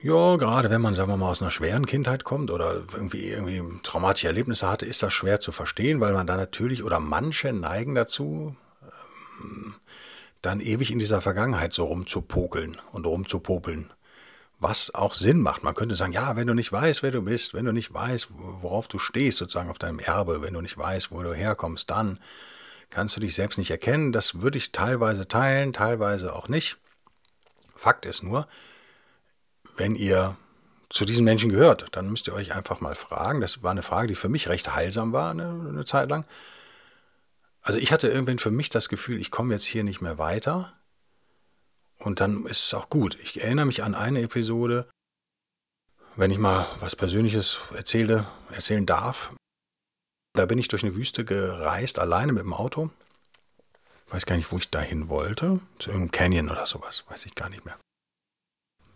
ja, 0.03 0.37
gerade 0.37 0.69
wenn 0.69 0.83
man, 0.83 0.95
sagen 0.95 1.09
wir 1.09 1.17
mal, 1.17 1.31
aus 1.31 1.41
einer 1.41 1.51
schweren 1.51 1.87
Kindheit 1.87 2.23
kommt 2.25 2.51
oder 2.51 2.83
irgendwie, 2.93 3.29
irgendwie 3.29 3.63
traumatische 3.83 4.27
Erlebnisse 4.27 4.69
hatte, 4.69 4.85
ist 4.85 5.03
das 5.03 5.15
schwer 5.15 5.41
zu 5.41 5.53
verstehen, 5.53 6.01
weil 6.01 6.13
man 6.13 6.27
da 6.27 6.37
natürlich, 6.37 6.85
oder 6.85 7.01
manche 7.01 7.53
neigen 7.55 7.95
dazu, 7.95 8.55
ähm, 9.43 9.75
dann 10.43 10.61
ewig 10.61 10.91
in 10.91 10.99
dieser 10.99 11.23
Vergangenheit 11.23 11.73
so 11.73 11.87
rumzupokeln 11.87 12.77
und 12.93 13.07
rumzupopeln 13.07 13.91
was 14.59 14.95
auch 14.95 15.15
Sinn 15.15 15.41
macht. 15.41 15.63
Man 15.63 15.75
könnte 15.75 15.97
sagen, 15.97 16.13
ja, 16.13 16.37
wenn 16.37 16.47
du 16.47 16.55
nicht 16.55 16.73
weißt, 16.73 17.03
wer 17.03 17.11
du 17.11 17.23
bist, 17.23 17.55
wenn 17.55 17.67
du 17.67 17.73
nicht 17.73 17.93
weißt, 17.93 18.29
worauf 18.31 18.89
du 18.89 18.99
stehst, 18.99 19.39
sozusagen 19.39 19.71
auf 19.71 19.79
deinem 19.79 19.99
Erbe, 19.99 20.43
wenn 20.43 20.55
du 20.55 20.61
nicht 20.61 20.79
weißt, 20.79 21.11
wo 21.11 21.23
du 21.23 21.35
herkommst, 21.35 21.91
dann 21.91 22.19
kannst 22.89 23.17
du 23.17 23.21
dich 23.21 23.35
selbst 23.35 23.59
nicht 23.59 23.71
erkennen. 23.71 24.13
Das 24.13 24.41
würde 24.41 24.59
ich 24.59 24.73
teilweise 24.73 25.29
teilen, 25.29 25.73
teilweise 25.73 26.35
auch 26.35 26.49
nicht. 26.49 26.79
Fakt 27.75 28.07
ist 28.07 28.23
nur, 28.23 28.49
wenn 29.77 29.95
ihr 29.95 30.37
zu 30.89 31.05
diesen 31.05 31.25
Menschen 31.25 31.51
gehört, 31.51 31.87
dann 31.93 32.09
müsst 32.09 32.29
ihr 32.29 32.35
euch 32.35 32.55
einfach 32.55 32.81
mal 32.81 32.95
fragen. 32.95 33.41
Das 33.41 33.63
war 33.63 33.73
eine 33.73 33.83
Frage, 33.83 34.07
die 34.07 34.15
für 34.15 34.29
mich 34.29 34.49
recht 34.49 34.75
heilsam 34.75 35.13
war, 35.13 35.33
eine, 35.33 35.67
eine 35.69 35.85
Zeit 35.85 36.09
lang. 36.09 36.25
Also 37.61 37.79
ich 37.79 37.93
hatte 37.93 38.09
irgendwann 38.09 38.39
für 38.39 38.53
mich 38.53 38.71
das 38.71 38.89
Gefühl, 38.89 39.21
ich 39.21 39.31
komme 39.31 39.53
jetzt 39.53 39.67
hier 39.67 39.85
nicht 39.85 40.01
mehr 40.01 40.19
weiter 40.19 40.73
und 41.99 42.21
dann 42.21 42.47
ist 42.47 42.65
es 42.65 42.75
auch 42.75 42.89
gut. 42.91 43.19
Ich 43.23 43.43
erinnere 43.43 43.67
mich 43.67 43.83
an 43.83 43.95
eine 43.95 44.23
Episode, 44.23 44.89
wenn 46.17 46.31
ich 46.31 46.39
mal 46.39 46.67
was 46.81 46.97
Persönliches 46.97 47.59
erzähle, 47.75 48.27
erzählen 48.51 48.87
darf. 48.87 49.35
Da 50.35 50.47
bin 50.47 50.59
ich 50.59 50.69
durch 50.69 50.83
eine 50.83 50.95
Wüste 50.95 51.25
gereist, 51.25 51.99
alleine 51.99 52.33
mit 52.33 52.43
dem 52.43 52.55
Auto. 52.55 52.91
Ich 54.07 54.13
weiß 54.13 54.27
gar 54.27 54.37
nicht, 54.37 54.53
wo 54.53 54.57
ich 54.57 54.71
dahin 54.71 55.09
wollte. 55.09 55.61
Zu 55.79 55.91
irgendeinem 55.91 56.13
Canyon 56.13 56.51
oder 56.51 56.67
sowas, 56.67 57.05
weiß 57.09 57.27
ich 57.27 57.35
gar 57.35 57.49
nicht 57.49 57.65
mehr. 57.65 57.77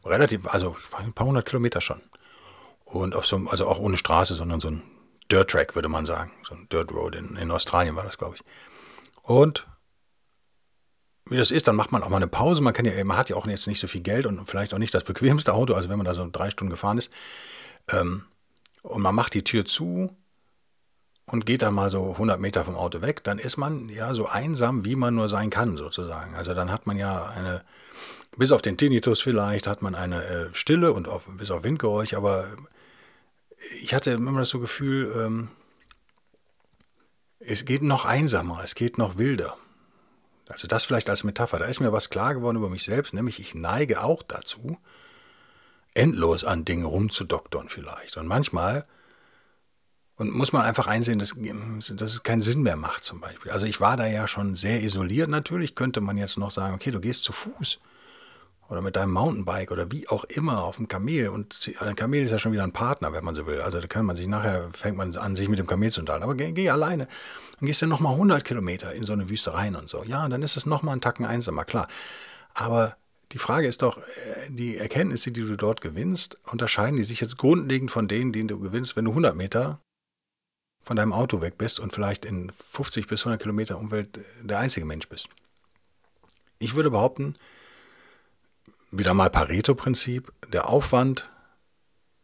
Relativ, 0.04 0.47
also 0.47 0.76
ein 0.99 1.12
paar 1.12 1.26
hundert 1.26 1.47
Kilometer 1.47 1.80
schon. 1.80 2.00
Und 2.85 3.14
auf 3.14 3.26
so 3.26 3.37
einem, 3.37 3.49
also 3.49 3.69
auch 3.69 3.78
ohne 3.78 3.97
Straße, 3.97 4.35
sondern 4.35 4.61
so 4.61 4.69
ein 4.69 4.83
Dirt 5.30 5.50
Track, 5.50 5.75
würde 5.75 5.88
man 5.88 6.07
sagen. 6.07 6.33
So 6.47 6.54
ein 6.54 6.69
Dirt 6.71 6.92
Road 6.92 7.14
in, 7.14 7.37
in 7.37 7.50
Australien 7.50 7.97
war 7.97 8.04
das, 8.04 8.19
glaube 8.19 8.37
ich. 8.37 8.45
Und 9.23 9.66
wie 11.31 11.37
das 11.37 11.51
ist, 11.51 11.69
dann 11.69 11.77
macht 11.77 11.93
man 11.93 12.03
auch 12.03 12.09
mal 12.09 12.17
eine 12.17 12.29
Pause. 12.29 12.61
Man, 12.61 12.73
kann 12.73 12.85
ja, 12.85 13.05
man 13.05 13.17
hat 13.17 13.31
ja 13.31 13.37
auch 13.37 13.47
jetzt 13.47 13.67
nicht 13.67 13.81
so 13.81 13.87
viel 13.87 14.01
Geld 14.01 14.27
und 14.27 14.45
vielleicht 14.47 14.75
auch 14.75 14.79
nicht 14.79 14.95
das 14.95 15.05
bequemste 15.05 15.53
Auto, 15.53 15.75
also 15.75 15.89
wenn 15.89 15.97
man 15.97 16.07
da 16.07 16.15
so 16.15 16.29
drei 16.31 16.51
Stunden 16.51 16.71
gefahren 16.71 16.99
ist. 16.99 17.11
Ähm, 17.91 18.25
und 18.83 19.03
man 19.03 19.15
macht 19.15 19.35
die 19.35 19.45
Tür 19.45 19.65
zu 19.65 20.17
und 21.27 21.47
geht 21.47 21.63
dann 21.63 21.75
mal 21.75 21.91
so 21.91 22.13
100 22.13 22.41
Meter 22.41 22.65
vom 22.65 22.75
Auto 22.75 23.03
weg, 23.03 23.23
dann 23.23 23.39
ist 23.39 23.57
man 23.57 23.89
ja 23.89 24.15
so 24.15 24.27
einsam, 24.27 24.85
wie 24.85 24.97
man 24.97 25.15
nur 25.15 25.29
sein 25.29 25.51
kann, 25.51 25.77
sozusagen. 25.77 26.35
Also 26.35 26.55
dann 26.55 26.73
hat 26.73 26.87
man 26.87 26.97
ja 26.97 27.27
eine, 27.27 27.63
bis 28.37 28.53
auf 28.53 28.63
den 28.63 28.77
Tinnitus 28.77 29.21
vielleicht, 29.21 29.67
hat 29.67 29.83
man 29.83 29.95
eine 29.95 30.25
äh, 30.25 30.49
Stille 30.53 30.93
und 30.93 31.09
auf, 31.09 31.23
bis 31.27 31.51
auf 31.51 31.63
Windgeräusch, 31.63 32.15
aber 32.15 32.47
ich 33.81 33.95
hatte 33.95 34.11
immer 34.11 34.39
das 34.39 34.49
so 34.49 34.59
Gefühl, 34.59 35.13
ähm, 35.17 35.49
es 37.39 37.65
geht 37.65 37.83
noch 37.83 38.05
einsamer, 38.05 38.61
es 38.65 38.75
geht 38.75 38.99
noch 38.99 39.17
wilder. 39.17 39.57
Also 40.50 40.66
das 40.69 40.85
vielleicht 40.85 41.09
als 41.09 41.25
Metapher. 41.25 41.59
Da 41.59 41.66
ist 41.66 41.80
mir 41.80 41.92
was 41.92 42.11
klar 42.11 42.35
geworden 42.35 42.57
über 42.57 42.69
mich 42.69 42.85
selbst, 42.85 43.14
nämlich 43.14 43.40
ich 43.40 43.54
neige 43.54 44.02
auch 44.02 44.23
dazu, 44.23 44.78
endlos 45.95 46.45
an 46.45 46.64
Dingen 46.64 46.85
rumzudoktern 46.85 47.69
vielleicht. 47.69 48.16
Und 48.16 48.26
manchmal 48.26 48.87
und 50.16 50.35
muss 50.35 50.52
man 50.52 50.62
einfach 50.62 50.87
einsehen, 50.87 51.19
dass, 51.19 51.35
dass 51.35 52.12
es 52.12 52.23
keinen 52.23 52.42
Sinn 52.42 52.61
mehr 52.61 52.76
macht 52.76 53.04
zum 53.04 53.21
Beispiel. 53.21 53.52
Also 53.52 53.64
ich 53.64 53.80
war 53.80 53.97
da 53.97 54.07
ja 54.07 54.28
schon 54.28 54.54
sehr 54.54 54.83
isoliert. 54.83 55.30
Natürlich 55.30 55.75
könnte 55.75 56.02
man 56.02 56.19
jetzt 56.19 56.37
noch 56.37 56.50
sagen, 56.50 56.75
okay, 56.75 56.90
du 56.90 57.00
gehst 57.00 57.25
zu 57.25 57.33
Fuß 57.33 57.78
oder 58.71 58.81
mit 58.83 58.95
deinem 58.95 59.12
Mountainbike 59.12 59.73
oder 59.73 59.91
wie 59.91 60.09
auch 60.09 60.23
immer 60.25 60.62
auf 60.62 60.77
dem 60.77 60.87
Kamel. 60.87 61.29
Und 61.29 61.73
ein 61.81 61.97
Kamel 61.97 62.23
ist 62.23 62.31
ja 62.31 62.39
schon 62.39 62.53
wieder 62.53 62.62
ein 62.62 62.73
Partner, 62.73 63.12
wenn 63.12 63.25
man 63.25 63.35
so 63.35 63.47
will. 63.47 63.61
Also 63.61 63.81
da 63.81 63.87
kann 63.89 64.07
man 64.07 64.15
sich 64.15 64.29
nachher, 64.29 64.71
fängt 64.73 64.97
man 64.97 65.15
an, 65.17 65.35
sich 65.35 65.49
mit 65.49 65.59
dem 65.59 65.67
Kamel 65.67 65.91
zu 65.91 66.00
unterhalten. 66.00 66.23
Aber 66.23 66.37
geh, 66.37 66.53
geh 66.53 66.71
alleine. 66.71 67.09
Dann 67.59 67.67
gehst 67.67 67.83
du 67.83 67.87
nochmal 67.87 68.12
100 68.12 68.45
Kilometer 68.45 68.95
in 68.95 69.05
so 69.05 69.12
eine 69.12 69.29
Wüste 69.29 69.53
rein 69.55 69.75
und 69.75 69.91
so. 69.91 70.05
Ja, 70.05 70.29
dann 70.29 70.43
ist 70.43 70.57
es 70.57 70.67
nochmal 70.67 70.95
ein 70.95 71.00
Tacken 71.00 71.27
einsamer, 71.27 71.65
klar. 71.65 71.89
Aber 72.55 72.97
die 73.33 73.39
Frage 73.39 73.67
ist 73.67 73.83
doch, 73.83 73.99
äh, 73.99 74.03
die 74.50 74.77
Erkenntnisse, 74.77 75.33
die 75.33 75.43
du 75.43 75.57
dort 75.57 75.81
gewinnst, 75.81 76.39
unterscheiden 76.50 76.97
die 76.97 77.03
sich 77.03 77.21
jetzt 77.21 77.39
grundlegend 77.39 77.91
von 77.91 78.07
denen, 78.07 78.33
die 78.33 78.47
du 78.47 78.61
gewinnst, 78.61 78.95
wenn 78.95 79.05
du 79.05 79.11
100 79.11 79.35
Meter 79.35 79.81
von 80.81 80.97
deinem 80.97 81.12
Auto 81.12 81.41
weg 81.41 81.59
bist 81.59 81.81
und 81.81 81.93
vielleicht 81.93 82.25
in 82.25 82.53
50 82.53 83.09
bis 83.09 83.23
100 83.23 83.43
Kilometer 83.43 83.79
Umwelt 83.79 84.21
der 84.43 84.59
einzige 84.59 84.87
Mensch 84.87 85.09
bist. 85.09 85.29
Ich 86.59 86.75
würde 86.77 86.91
behaupten, 86.91 87.35
wieder 88.90 89.14
mal 89.14 89.30
Pareto-Prinzip, 89.30 90.32
der 90.52 90.68
Aufwand 90.68 91.28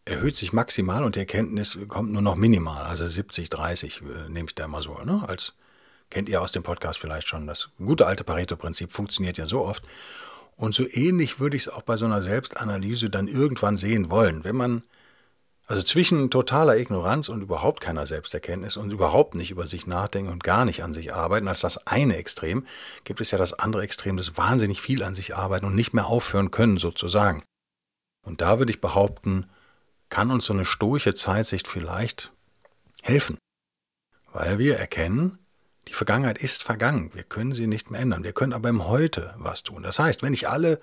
erhöht 0.04 0.36
sich 0.36 0.52
maximal 0.52 1.04
und 1.04 1.16
die 1.16 1.20
Erkenntnis 1.20 1.78
kommt 1.88 2.12
nur 2.12 2.22
noch 2.22 2.36
minimal, 2.36 2.84
also 2.84 3.06
70, 3.06 3.50
30 3.50 4.02
äh, 4.02 4.28
nehme 4.28 4.48
ich 4.48 4.54
da 4.54 4.68
mal 4.68 4.82
so. 4.82 4.98
Ne? 5.02 5.24
Als 5.26 5.52
kennt 6.10 6.28
ihr 6.28 6.40
aus 6.40 6.52
dem 6.52 6.62
Podcast 6.62 6.98
vielleicht 6.98 7.28
schon. 7.28 7.46
Das 7.46 7.70
gute 7.78 8.06
alte 8.06 8.24
Pareto-Prinzip 8.24 8.92
funktioniert 8.92 9.38
ja 9.38 9.46
so 9.46 9.64
oft. 9.64 9.82
Und 10.54 10.74
so 10.74 10.86
ähnlich 10.88 11.38
würde 11.40 11.56
ich 11.56 11.62
es 11.62 11.68
auch 11.68 11.82
bei 11.82 11.96
so 11.96 12.06
einer 12.06 12.22
Selbstanalyse 12.22 13.10
dann 13.10 13.28
irgendwann 13.28 13.76
sehen 13.76 14.10
wollen. 14.10 14.44
Wenn 14.44 14.56
man 14.56 14.82
also 15.66 15.82
zwischen 15.82 16.30
totaler 16.30 16.76
Ignoranz 16.76 17.28
und 17.28 17.42
überhaupt 17.42 17.80
keiner 17.80 18.06
Selbsterkenntnis 18.06 18.76
und 18.76 18.92
überhaupt 18.92 19.34
nicht 19.34 19.50
über 19.50 19.66
sich 19.66 19.86
nachdenken 19.86 20.30
und 20.30 20.44
gar 20.44 20.64
nicht 20.64 20.84
an 20.84 20.94
sich 20.94 21.12
arbeiten, 21.12 21.48
als 21.48 21.60
das 21.60 21.86
eine 21.86 22.16
Extrem, 22.16 22.66
gibt 23.02 23.20
es 23.20 23.32
ja 23.32 23.38
das 23.38 23.52
andere 23.52 23.82
Extrem, 23.82 24.16
das 24.16 24.36
wahnsinnig 24.36 24.80
viel 24.80 25.02
an 25.02 25.16
sich 25.16 25.34
arbeiten 25.34 25.66
und 25.66 25.74
nicht 25.74 25.92
mehr 25.92 26.06
aufhören 26.06 26.52
können, 26.52 26.78
sozusagen. 26.78 27.42
Und 28.22 28.40
da 28.40 28.58
würde 28.58 28.70
ich 28.70 28.80
behaupten, 28.80 29.46
kann 30.08 30.30
uns 30.30 30.46
so 30.46 30.52
eine 30.52 30.64
stoische 30.64 31.14
Zeitsicht 31.14 31.66
vielleicht 31.66 32.32
helfen. 33.02 33.36
Weil 34.32 34.58
wir 34.58 34.76
erkennen, 34.76 35.38
die 35.88 35.94
Vergangenheit 35.94 36.38
ist 36.38 36.62
vergangen. 36.62 37.10
Wir 37.14 37.22
können 37.22 37.52
sie 37.52 37.66
nicht 37.66 37.90
mehr 37.90 38.00
ändern. 38.00 38.24
Wir 38.24 38.32
können 38.32 38.52
aber 38.52 38.68
im 38.68 38.86
Heute 38.86 39.34
was 39.38 39.62
tun. 39.62 39.82
Das 39.82 39.98
heißt, 39.98 40.22
wenn 40.22 40.32
ich 40.32 40.48
alle 40.48 40.80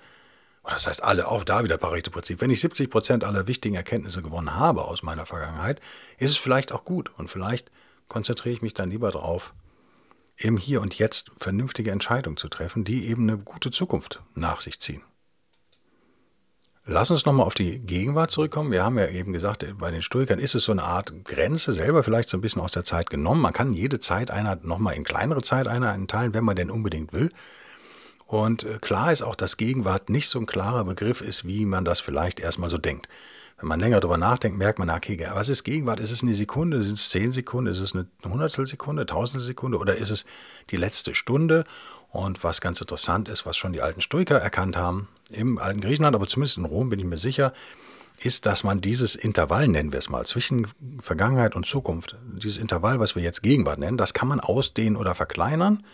das 0.72 0.86
heißt 0.86 1.04
alle, 1.04 1.28
auch 1.28 1.44
da 1.44 1.62
wieder 1.62 1.76
Pareto-Prinzip. 1.76 2.40
Wenn 2.40 2.50
ich 2.50 2.60
70 2.60 2.90
Prozent 2.90 3.24
aller 3.24 3.46
wichtigen 3.46 3.74
Erkenntnisse 3.74 4.22
gewonnen 4.22 4.56
habe 4.56 4.84
aus 4.84 5.02
meiner 5.02 5.26
Vergangenheit, 5.26 5.80
ist 6.18 6.30
es 6.30 6.36
vielleicht 6.36 6.72
auch 6.72 6.84
gut. 6.84 7.10
Und 7.18 7.30
vielleicht 7.30 7.70
konzentriere 8.08 8.54
ich 8.54 8.62
mich 8.62 8.74
dann 8.74 8.90
lieber 8.90 9.10
darauf, 9.10 9.54
im 10.36 10.56
Hier 10.56 10.80
und 10.80 10.98
Jetzt 10.98 11.30
vernünftige 11.38 11.90
Entscheidungen 11.90 12.36
zu 12.36 12.48
treffen, 12.48 12.84
die 12.84 13.06
eben 13.08 13.28
eine 13.28 13.38
gute 13.38 13.70
Zukunft 13.70 14.20
nach 14.34 14.60
sich 14.60 14.80
ziehen. 14.80 15.02
Lass 16.86 17.10
uns 17.10 17.24
nochmal 17.24 17.46
auf 17.46 17.54
die 17.54 17.78
Gegenwart 17.78 18.30
zurückkommen. 18.30 18.70
Wir 18.70 18.84
haben 18.84 18.98
ja 18.98 19.08
eben 19.08 19.32
gesagt, 19.32 19.64
bei 19.78 19.90
den 19.90 20.02
Stoikern 20.02 20.38
ist 20.38 20.54
es 20.54 20.64
so 20.64 20.72
eine 20.72 20.82
Art 20.82 21.24
Grenze, 21.24 21.72
selber 21.72 22.02
vielleicht 22.02 22.28
so 22.28 22.36
ein 22.36 22.42
bisschen 22.42 22.60
aus 22.60 22.72
der 22.72 22.84
Zeit 22.84 23.08
genommen. 23.08 23.40
Man 23.40 23.54
kann 23.54 23.72
jede 23.72 24.00
Zeiteinheit 24.00 24.64
nochmal 24.64 24.94
in 24.94 25.04
kleinere 25.04 25.40
Zeiteinheiten 25.40 26.08
teilen, 26.08 26.34
wenn 26.34 26.44
man 26.44 26.56
denn 26.56 26.70
unbedingt 26.70 27.14
will. 27.14 27.30
Und 28.26 28.64
äh, 28.64 28.78
klar 28.80 29.12
ist 29.12 29.22
auch, 29.22 29.34
dass 29.34 29.56
Gegenwart 29.56 30.10
nicht 30.10 30.28
so 30.28 30.38
ein 30.38 30.46
klarer 30.46 30.84
Begriff 30.84 31.20
ist, 31.20 31.46
wie 31.46 31.66
man 31.66 31.84
das 31.84 32.00
vielleicht 32.00 32.40
erstmal 32.40 32.70
so 32.70 32.78
denkt. 32.78 33.08
Wenn 33.58 33.68
man 33.68 33.80
länger 33.80 34.00
darüber 34.00 34.18
nachdenkt, 34.18 34.58
merkt 34.58 34.78
man, 34.78 34.90
okay, 34.90 35.28
was 35.32 35.48
ist 35.48 35.62
Gegenwart? 35.62 36.00
Ist 36.00 36.10
es 36.10 36.22
eine 36.22 36.34
Sekunde? 36.34 36.82
Sind 36.82 36.94
es 36.94 37.10
zehn 37.10 37.30
Sekunden? 37.30 37.70
Ist 37.70 37.78
es 37.78 37.94
eine 37.94 38.06
Hundertstelsekunde, 38.24 39.06
Tausendstelsekunde? 39.06 39.78
Oder 39.78 39.96
ist 39.96 40.10
es 40.10 40.24
die 40.70 40.76
letzte 40.76 41.14
Stunde? 41.14 41.64
Und 42.10 42.42
was 42.42 42.60
ganz 42.60 42.80
interessant 42.80 43.28
ist, 43.28 43.46
was 43.46 43.56
schon 43.56 43.72
die 43.72 43.80
alten 43.80 44.00
Stoiker 44.00 44.36
erkannt 44.36 44.76
haben, 44.76 45.08
im 45.30 45.58
alten 45.58 45.80
Griechenland, 45.80 46.14
aber 46.16 46.26
zumindest 46.26 46.58
in 46.58 46.64
Rom 46.64 46.90
bin 46.90 46.98
ich 46.98 47.04
mir 47.04 47.18
sicher, 47.18 47.52
ist, 48.18 48.46
dass 48.46 48.62
man 48.64 48.80
dieses 48.80 49.16
Intervall, 49.16 49.66
nennen 49.66 49.92
wir 49.92 49.98
es 49.98 50.08
mal, 50.08 50.24
zwischen 50.24 50.68
Vergangenheit 51.00 51.56
und 51.56 51.66
Zukunft, 51.66 52.16
dieses 52.40 52.58
Intervall, 52.58 53.00
was 53.00 53.16
wir 53.16 53.22
jetzt 53.22 53.42
Gegenwart 53.42 53.78
nennen, 53.78 53.96
das 53.96 54.14
kann 54.14 54.28
man 54.28 54.40
ausdehnen 54.40 54.96
oder 54.96 55.14
verkleinern 55.14 55.84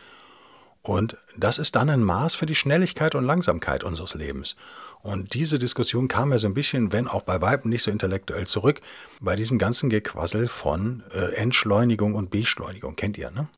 und 0.83 1.17
das 1.37 1.59
ist 1.59 1.77
dann 1.77 1.91
ein 1.91 2.03
Maß 2.03 2.35
für 2.35 2.47
die 2.47 2.55
Schnelligkeit 2.55 3.15
und 3.15 3.25
Langsamkeit 3.25 3.85
unseres 3.85 4.15
Lebens. 4.15 4.57
Und 5.03 5.35
diese 5.35 5.59
Diskussion 5.59 6.09
kam 6.09 6.33
ja 6.33 6.39
so 6.39 6.47
ein 6.47 6.55
bisschen, 6.55 6.93
wenn 6.93 7.09
auch 7.09 7.23
bei 7.23 7.41
Weiben 7.41 7.69
nicht 7.71 7.83
so 7.83 7.91
intellektuell 7.91 8.47
zurück, 8.47 8.81
bei 9.21 9.37
diesem 9.37 9.59
ganzen 9.59 9.91
Gequassel 9.91 10.49
von 10.49 11.03
äh, 11.13 11.35
Entschleunigung 11.37 12.15
und 12.15 12.31
Beschleunigung. 12.31 12.97
Kennt 12.97 13.19
ihr, 13.19 13.31
ne? 13.31 13.49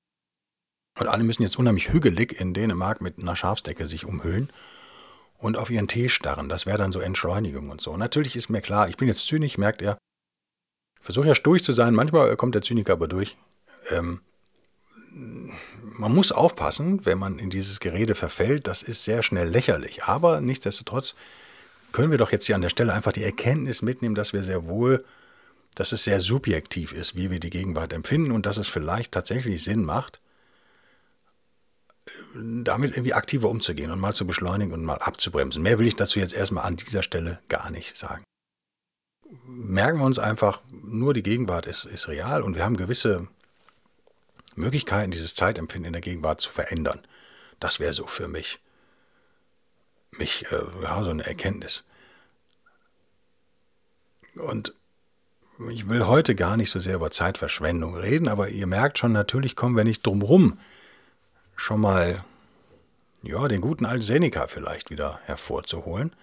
Und 0.99 1.07
alle 1.07 1.25
müssen 1.25 1.43
jetzt 1.43 1.59
unheimlich 1.59 1.93
hügelig 1.93 2.39
in 2.39 2.55
Dänemark 2.55 3.01
mit 3.01 3.19
einer 3.19 3.35
Schafsdecke 3.35 3.87
sich 3.87 4.05
umhüllen 4.05 4.53
und 5.39 5.57
auf 5.57 5.71
ihren 5.71 5.89
Tee 5.89 6.09
starren. 6.09 6.49
Das 6.49 6.67
wäre 6.67 6.79
dann 6.79 6.93
so 6.93 7.01
Entschleunigung 7.01 7.71
und 7.71 7.81
so. 7.81 7.97
Natürlich 7.97 8.37
ist 8.37 8.51
mir 8.51 8.61
klar, 8.61 8.89
ich 8.89 8.97
bin 8.97 9.09
jetzt 9.09 9.27
zynisch, 9.27 9.59
merkt 9.59 9.81
er. 9.81 9.97
Versuche 11.01 11.29
ja 11.29 11.35
sturig 11.35 11.65
zu 11.65 11.73
sein, 11.73 11.95
manchmal 11.95 12.37
kommt 12.37 12.55
der 12.55 12.63
Zyniker 12.63 12.93
aber 12.93 13.09
durch. 13.09 13.37
Ähm, 13.91 14.21
man 15.99 16.15
muss 16.15 16.33
aufpassen, 16.33 17.05
wenn 17.05 17.19
man 17.19 17.39
in 17.39 17.51
dieses 17.51 17.81
Gerede 17.81 18.15
verfällt, 18.15 18.67
das 18.67 18.83
ist 18.83 19.05
sehr 19.05 19.23
schnell 19.23 19.49
lächerlich. 19.49 20.05
Aber 20.05 20.41
nichtsdestotrotz 20.41 21.15
können 21.93 22.11
wir 22.11 22.19
doch 22.19 22.33
jetzt 22.33 22.47
hier 22.47 22.57
an 22.57 22.63
der 22.63 22.71
Stelle 22.71 22.93
einfach 22.93 23.13
die 23.13 23.25
Erkenntnis 23.25 23.83
mitnehmen, 23.83 24.15
dass 24.15 24.33
wir 24.33 24.43
sehr 24.43 24.65
wohl, 24.65 25.05
dass 25.75 25.93
es 25.93 26.05
sehr 26.05 26.21
subjektiv 26.21 26.93
ist, 26.93 27.15
wie 27.17 27.31
wir 27.31 27.41
die 27.41 27.51
Gegenwart 27.51 27.93
empfinden 27.93 28.33
und 28.33 28.47
dass 28.47 28.57
es 28.57 28.69
vielleicht 28.69 29.13
tatsächlich 29.13 29.63
Sinn 29.63 29.85
macht, 29.85 30.21
damit 32.35 32.93
irgendwie 32.93 33.15
aktiver 33.15 33.49
umzugehen 33.49 33.91
und 33.91 34.01
mal 34.01 34.15
zu 34.15 34.27
beschleunigen 34.27 34.73
und 34.73 34.85
mal 34.85 34.99
abzubremsen. 34.99 35.63
Mehr 35.63 35.79
will 35.79 35.87
ich 35.87 35.97
dazu 35.97 36.19
jetzt 36.19 36.35
erstmal 36.35 36.65
an 36.65 36.77
dieser 36.77 37.03
Stelle 37.03 37.41
gar 37.49 37.71
nicht 37.71 37.97
sagen. 37.97 38.25
Merken 39.47 39.99
wir 39.99 40.05
uns 40.05 40.19
einfach, 40.19 40.61
nur 40.71 41.15
die 41.15 41.23
Gegenwart 41.23 41.67
ist, 41.67 41.85
ist 41.85 42.09
real 42.09 42.43
und 42.43 42.55
wir 42.55 42.65
haben 42.65 42.77
gewisse 42.77 43.29
Möglichkeiten, 44.57 45.11
dieses 45.11 45.35
Zeitempfinden 45.35 45.89
in 45.89 45.93
der 45.93 46.03
Gegenwart 46.03 46.41
zu 46.41 46.51
verändern. 46.51 47.01
Das 47.61 47.81
wäre 47.81 47.93
so 47.93 48.07
für 48.07 48.29
mich, 48.29 48.59
mich, 50.13 50.47
äh, 50.51 50.63
ja, 50.83 51.03
so 51.03 51.11
eine 51.11 51.25
Erkenntnis. 51.25 51.85
Und 54.35 54.75
ich 55.71 55.89
will 55.89 56.07
heute 56.07 56.35
gar 56.35 56.57
nicht 56.57 56.71
so 56.71 56.81
sehr 56.81 56.97
über 56.97 57.11
Zeitverschwendung 57.11 57.95
reden, 57.97 58.29
aber 58.29 58.49
ihr 58.49 58.67
merkt 58.67 58.99
schon, 58.99 59.13
natürlich 59.13 59.55
kommen 59.55 59.77
wir 59.77 59.85
nicht 59.85 60.05
drum 60.07 60.23
rum, 60.23 60.59
schon 61.57 61.81
mal 61.81 62.25
ja, 63.23 63.47
den 63.47 63.61
guten 63.61 63.87
alten 63.87 64.03
Seneca 64.03 64.47
vielleicht 64.47 64.91
wieder 64.91 65.21
hervorzuholen, 65.25 66.15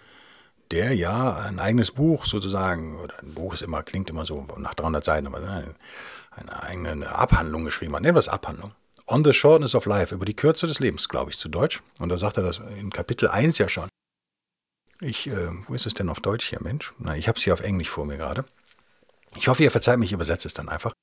der 0.72 0.94
ja 0.94 1.38
ein 1.38 1.60
eigenes 1.60 1.92
Buch 1.92 2.26
sozusagen, 2.26 3.00
oder 3.00 3.18
ein 3.20 3.34
Buch 3.34 3.54
ist 3.54 3.62
immer, 3.62 3.84
klingt 3.84 4.10
immer 4.10 4.26
so 4.26 4.46
nach 4.58 4.76
300 4.76 5.04
Seiten, 5.04 5.28
aber 5.28 5.40
nein, 5.40 5.76
eine 6.32 6.64
eigene 6.64 7.10
Abhandlung 7.10 7.66
geschrieben 7.66 7.96
hat. 7.96 8.02
Nennen 8.02 8.16
wir 8.16 8.20
es 8.20 8.30
Abhandlung. 8.30 8.74
On 9.08 9.24
the 9.24 9.34
Shortness 9.34 9.74
of 9.74 9.86
Life, 9.86 10.14
über 10.14 10.26
die 10.26 10.36
Kürze 10.36 10.68
des 10.68 10.80
Lebens, 10.80 11.10
glaube 11.10 11.32
ich, 11.32 11.38
zu 11.38 11.50
Deutsch. 11.50 11.82
Und 12.00 12.10
da 12.10 12.18
sagt 12.18 12.38
er 12.38 12.44
das 12.44 12.60
in 12.78 12.92
Kapitel 12.92 13.28
1 13.28 13.58
ja 13.58 13.68
schon. 13.68 13.90
Ich, 15.02 15.28
äh, 15.28 15.50
wo 15.68 15.74
ist 15.74 15.88
es 15.88 15.94
denn 15.94 16.10
auf 16.10 16.20
Deutsch 16.20 16.50
hier, 16.50 16.62
Mensch? 16.62 16.94
Na, 17.00 17.16
ich 17.16 17.28
habe 17.28 17.38
es 17.38 17.44
hier 17.44 17.54
auf 17.54 17.62
Englisch 17.62 17.90
vor 17.90 18.06
mir 18.06 18.18
gerade. 18.18 18.46
Ich 19.36 19.48
hoffe, 19.48 19.64
ihr 19.64 19.72
verzeiht 19.72 19.98
mich, 19.98 20.10
ich 20.10 20.14
übersetze 20.14 20.48
es 20.48 20.54
dann 20.54 20.70
einfach. 20.70 20.94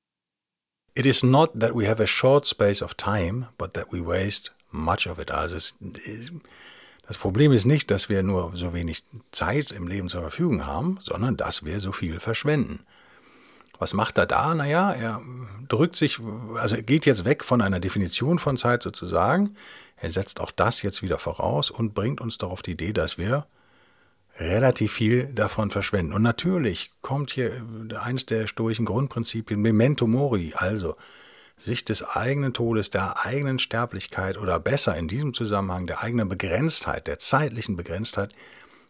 It 0.94 1.06
is 1.06 1.22
not 1.22 1.58
that 1.60 1.74
we 1.74 1.88
have 1.88 2.02
a 2.02 2.06
short 2.06 2.46
space 2.46 2.82
of 2.82 2.94
time, 2.94 3.48
but 3.58 3.74
that 3.74 3.92
we 3.92 4.04
waste 4.04 4.52
much 4.70 5.06
of 5.06 5.18
it. 5.18 5.30
Also 5.30 5.56
es, 5.56 5.74
das 7.06 7.18
Problem 7.18 7.52
ist 7.52 7.66
nicht, 7.66 7.90
dass 7.90 8.08
wir 8.08 8.22
nur 8.22 8.52
so 8.54 8.74
wenig 8.74 9.04
Zeit 9.30 9.70
im 9.70 9.86
Leben 9.86 10.08
zur 10.08 10.22
Verfügung 10.22 10.66
haben, 10.66 10.98
sondern 11.00 11.36
dass 11.36 11.64
wir 11.64 11.78
so 11.80 11.92
viel 11.92 12.18
verschwenden. 12.18 12.80
Was 13.78 13.94
macht 13.94 14.18
er 14.18 14.26
da? 14.26 14.54
Naja, 14.54 14.92
er 14.92 15.20
drückt 15.68 15.96
sich, 15.96 16.18
also 16.56 16.76
er 16.76 16.82
geht 16.82 17.06
jetzt 17.06 17.24
weg 17.24 17.44
von 17.44 17.60
einer 17.60 17.78
Definition 17.78 18.38
von 18.38 18.56
Zeit 18.56 18.82
sozusagen. 18.82 19.54
Er 19.96 20.10
setzt 20.10 20.40
auch 20.40 20.50
das 20.50 20.82
jetzt 20.82 21.02
wieder 21.02 21.18
voraus 21.18 21.70
und 21.70 21.94
bringt 21.94 22.20
uns 22.20 22.38
darauf 22.38 22.62
die 22.62 22.72
Idee, 22.72 22.92
dass 22.92 23.18
wir 23.18 23.46
relativ 24.38 24.92
viel 24.92 25.26
davon 25.32 25.70
verschwenden. 25.70 26.12
Und 26.12 26.22
natürlich 26.22 26.92
kommt 27.02 27.30
hier 27.30 27.62
eines 28.00 28.26
der 28.26 28.46
stoischen 28.46 28.84
Grundprinzipien, 28.84 29.60
Memento 29.60 30.06
Mori, 30.06 30.52
also 30.56 30.96
sich 31.56 31.84
des 31.84 32.02
eigenen 32.02 32.52
Todes, 32.52 32.90
der 32.90 33.24
eigenen 33.24 33.58
Sterblichkeit 33.58 34.36
oder 34.36 34.60
besser 34.60 34.96
in 34.96 35.08
diesem 35.08 35.32
Zusammenhang 35.32 35.86
der 35.86 36.02
eigenen 36.02 36.28
Begrenztheit, 36.28 37.06
der 37.06 37.18
zeitlichen 37.18 37.76
Begrenztheit 37.76 38.32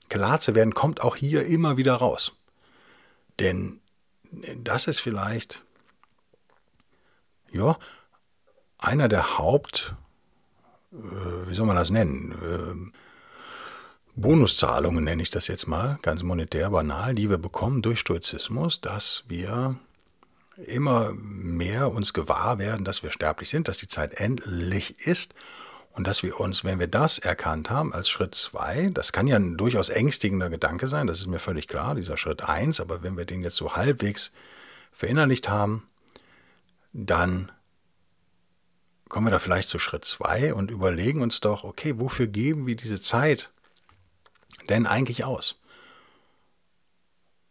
klar 0.09 0.41
zu 0.41 0.55
werden, 0.55 0.75
kommt 0.75 1.01
auch 1.01 1.17
hier 1.17 1.47
immer 1.47 1.77
wieder 1.77 1.95
raus. 1.95 2.33
Denn 3.39 3.81
das 4.57 4.87
ist 4.87 5.01
vielleicht, 5.01 5.63
ja, 7.53 7.79
einer 8.79 9.09
der 9.09 9.39
Haupt, 9.39 9.95
äh, 10.93 11.49
wie 11.49 11.55
soll 11.55 11.67
man 11.67 11.77
das 11.77 11.91
nennen, 11.91 12.93
äh, 12.93 12.93
Bonuszahlungen 14.19 15.05
nenne 15.05 15.23
ich 15.23 15.31
das 15.31 15.47
jetzt 15.47 15.67
mal, 15.67 15.99
ganz 16.03 16.23
monetär 16.23 16.71
banal, 16.71 17.15
die 17.15 17.29
wir 17.29 17.39
bekommen 17.39 17.83
durch 17.83 18.01
Stoizismus, 18.01 18.81
dass 18.81 19.25
wir 19.29 19.77
immer 20.57 21.13
mehr 21.15 21.93
uns 21.93 22.13
gewahr 22.13 22.59
werden, 22.59 22.85
dass 22.85 23.03
wir 23.03 23.11
sterblich 23.11 23.49
sind, 23.49 23.69
dass 23.69 23.79
die 23.79 23.89
Zeit 23.89 24.15
endlich 24.15 24.99
ist 25.07 25.35
und 25.93 26.07
dass 26.07 26.23
wir 26.23 26.41
uns, 26.41 26.65
wenn 26.65 26.79
wir 26.79 26.87
das 26.87 27.19
erkannt 27.19 27.71
haben 27.71 27.93
als 27.93 28.09
Schritt 28.09 28.35
zwei, 28.35 28.91
das 28.93 29.13
kann 29.13 29.27
ja 29.27 29.37
ein 29.37 29.57
durchaus 29.57 29.89
ängstigender 29.89 30.51
Gedanke 30.51 30.89
sein, 30.89 31.07
das 31.07 31.21
ist 31.21 31.27
mir 31.27 31.39
völlig 31.39 31.69
klar, 31.69 31.95
dieser 31.95 32.17
Schritt 32.17 32.43
eins, 32.43 32.81
aber 32.81 33.03
wenn 33.03 33.17
wir 33.17 33.25
den 33.25 33.43
jetzt 33.43 33.57
so 33.57 33.77
halbwegs 33.77 34.33
verinnerlicht 34.93 35.49
haben, 35.49 35.89
dann 36.93 37.53
kommen 39.09 39.27
wir 39.27 39.31
da 39.31 39.39
vielleicht 39.39 39.69
zu 39.69 39.79
Schritt 39.79 40.05
zwei 40.05 40.55
und 40.55 40.71
überlegen 40.71 41.23
uns 41.23 41.41
doch, 41.41 41.65
okay, 41.65 41.99
wofür 41.99 42.27
geben 42.27 42.67
wir 42.67 42.77
diese 42.77 43.01
Zeit 43.01 43.51
denn 44.69 44.87
eigentlich 44.87 45.25
aus? 45.25 45.61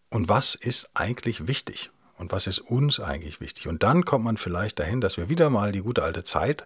Und 0.09 0.27
was 0.27 0.55
ist 0.55 0.89
eigentlich 0.93 1.47
wichtig? 1.47 1.91
Und 2.17 2.31
was 2.31 2.47
ist 2.47 2.59
uns 2.59 2.99
eigentlich 2.99 3.41
wichtig? 3.41 3.67
Und 3.67 3.83
dann 3.83 4.05
kommt 4.05 4.25
man 4.25 4.37
vielleicht 4.37 4.79
dahin, 4.79 5.01
dass 5.01 5.17
wir 5.17 5.29
wieder 5.29 5.49
mal 5.49 5.71
die 5.71 5.81
gute 5.81 6.03
alte 6.03 6.23
Zeit 6.23 6.65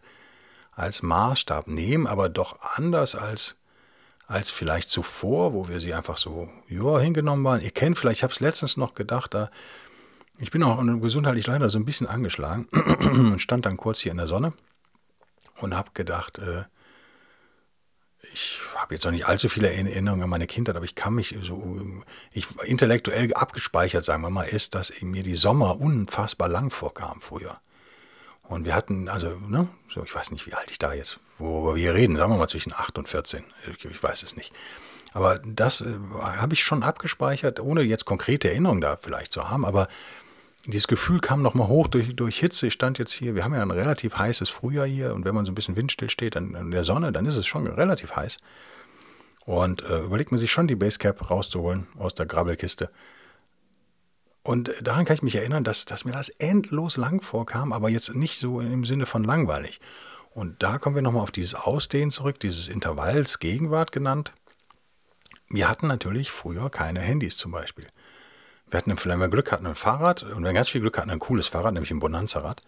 als 0.72 1.02
Maßstab 1.02 1.68
nehmen, 1.68 2.08
aber 2.08 2.30
doch 2.30 2.58
anders 2.76 3.16
als, 3.16 3.56
als 4.28 4.52
vielleicht 4.52 4.90
zuvor, 4.90 5.54
wo 5.54 5.68
wir 5.68 5.80
sie 5.80 5.94
einfach 5.94 6.18
so 6.18 6.50
ja, 6.68 7.00
hingenommen 7.00 7.44
waren. 7.44 7.62
Ihr 7.62 7.72
kennt 7.72 7.98
vielleicht, 7.98 8.20
ich 8.20 8.24
habe 8.24 8.34
es 8.34 8.40
letztens 8.40 8.78
noch 8.78 8.94
gedacht, 8.94 9.34
da, 9.34 9.50
ich 10.38 10.52
bin 10.52 10.64
auch 10.64 10.82
gesundheitlich 11.02 11.48
leider 11.48 11.70
so 11.70 11.80
ein 11.80 11.86
bisschen 11.86 12.08
angeschlagen 12.08 12.68
und 13.00 13.42
stand 13.42 13.66
dann 13.66 13.76
kurz 13.76 14.00
hier 14.00 14.12
in 14.12 14.20
der 14.20 14.28
Sonne 14.28 14.54
und 15.62 15.76
habe 15.76 15.92
gedacht, 15.94 16.38
äh, 16.40 16.64
ich 18.34 18.60
habe 18.76 18.96
jetzt 18.96 19.06
noch 19.06 19.12
nicht 19.12 19.26
allzu 19.26 19.50
viele 19.50 19.72
Erinnerungen 19.72 20.24
an 20.24 20.30
meine 20.30 20.48
Kindheit, 20.48 20.76
aber 20.76 20.86
ich 20.86 20.96
kann 20.96 21.14
mich 21.14 21.36
so, 21.42 21.80
ich 22.32 22.48
intellektuell 22.64 23.34
abgespeichert, 23.34 24.04
sagen 24.04 24.22
wir 24.22 24.30
mal, 24.30 24.44
ist, 24.44 24.76
dass 24.76 24.92
mir 25.02 25.24
die 25.24 25.36
Sommer 25.36 25.80
unfassbar 25.80 26.50
lang 26.50 26.70
vorkamen 26.70 27.22
früher. 27.22 27.60
Und 28.44 28.66
wir 28.66 28.76
hatten, 28.76 29.10
also, 29.10 29.38
ne, 29.48 29.68
so, 29.94 30.04
ich 30.04 30.14
weiß 30.14 30.32
nicht, 30.32 30.48
wie 30.48 30.54
alt 30.54 30.72
ich 30.72 30.80
da 30.80 30.94
jetzt, 30.94 31.20
worüber 31.38 31.76
wir 31.76 31.94
reden, 31.94 32.16
sagen 32.16 32.34
wir 32.34 32.38
mal 32.38 32.48
zwischen 32.48 32.74
8 32.74 32.98
und 32.98 33.08
14, 33.08 33.44
ich, 33.72 33.86
ich 33.86 34.04
weiß 34.04 34.24
es 34.24 34.36
nicht. 34.36 34.54
Aber 35.14 35.40
das 35.40 35.82
äh, 35.82 35.86
habe 36.20 36.54
ich 36.54 36.64
schon 36.64 36.84
abgespeichert, 36.84 37.60
ohne 37.60 37.82
jetzt 37.82 38.06
konkrete 38.06 38.50
Erinnerungen 38.50 38.82
da 38.82 38.98
vielleicht 38.98 39.32
zu 39.32 39.50
haben, 39.50 39.66
aber 39.66 39.88
dieses 40.72 40.88
Gefühl 40.88 41.20
kam 41.20 41.42
nochmal 41.42 41.68
hoch 41.68 41.88
durch, 41.88 42.16
durch 42.16 42.40
Hitze. 42.40 42.68
Ich 42.68 42.74
stand 42.74 42.98
jetzt 43.00 43.12
hier, 43.12 43.36
wir 43.36 43.44
haben 43.44 43.54
ja 43.54 43.62
ein 43.62 43.72
relativ 43.72 44.18
heißes 44.18 44.50
Frühjahr 44.50 44.86
hier 44.86 45.14
und 45.14 45.26
wenn 45.26 45.36
man 45.36 45.46
so 45.46 45.52
ein 45.52 45.56
bisschen 45.56 45.76
windstill 45.76 46.10
steht 46.10 46.36
an, 46.36 46.56
an 46.56 46.72
der 46.72 46.84
Sonne, 46.84 47.12
dann 47.12 47.26
ist 47.26 47.36
es 47.36 47.48
schon 47.48 47.68
relativ 47.68 48.16
heiß. 48.16 48.38
Und 49.46 49.82
äh, 49.84 50.02
überlegt 50.02 50.32
man 50.32 50.40
sich 50.40 50.52
schon, 50.52 50.68
die 50.68 50.76
Basecap 50.76 51.30
rauszuholen 51.30 51.88
aus 51.98 52.14
der 52.14 52.26
Grabbelkiste. 52.26 52.90
Und 54.44 54.72
daran 54.82 55.06
kann 55.06 55.16
ich 55.16 55.24
mich 55.24 55.36
erinnern, 55.36 55.64
dass, 55.64 55.86
dass 55.86 56.06
mir 56.06 56.12
das 56.12 56.30
endlos 56.30 56.98
lang 56.98 57.22
vorkam, 57.22 57.74
aber 57.74 57.90
jetzt 57.90 58.14
nicht 58.16 58.40
so 58.40 58.62
im 58.62 58.86
Sinne 58.86 59.06
von 59.06 59.24
langweilig. 59.24 59.80
Und 60.32 60.62
da 60.62 60.78
kommen 60.78 60.96
wir 60.96 61.02
nochmal 61.02 61.24
auf 61.24 61.32
dieses 61.32 61.56
Ausdehnen 61.56 62.12
zurück, 62.12 62.40
dieses 62.40 62.68
Intervalls 62.68 63.40
Gegenwart 63.40 63.92
genannt. 63.92 64.34
Wir 65.50 65.68
hatten 65.68 65.88
natürlich 65.88 66.32
früher 66.32 66.70
keine 66.70 67.00
Handys 67.00 67.38
zum 67.38 67.52
Beispiel. 67.52 67.88
Wir 68.70 68.78
hatten, 68.78 68.96
wenn 69.04 69.20
wir 69.20 69.28
Glück 69.30 69.52
hatten, 69.52 69.66
ein 69.66 69.76
Fahrrad 69.76 70.24
und 70.24 70.38
wenn 70.38 70.44
wir 70.44 70.54
ganz 70.54 70.70
viel 70.70 70.82
Glück 70.82 70.98
hatten, 70.98 71.10
ein 71.10 71.20
cooles 71.20 71.48
Fahrrad, 71.48 71.74
nämlich 71.74 71.92
ein 71.92 72.00
Bonanza-Rad. 72.00 72.62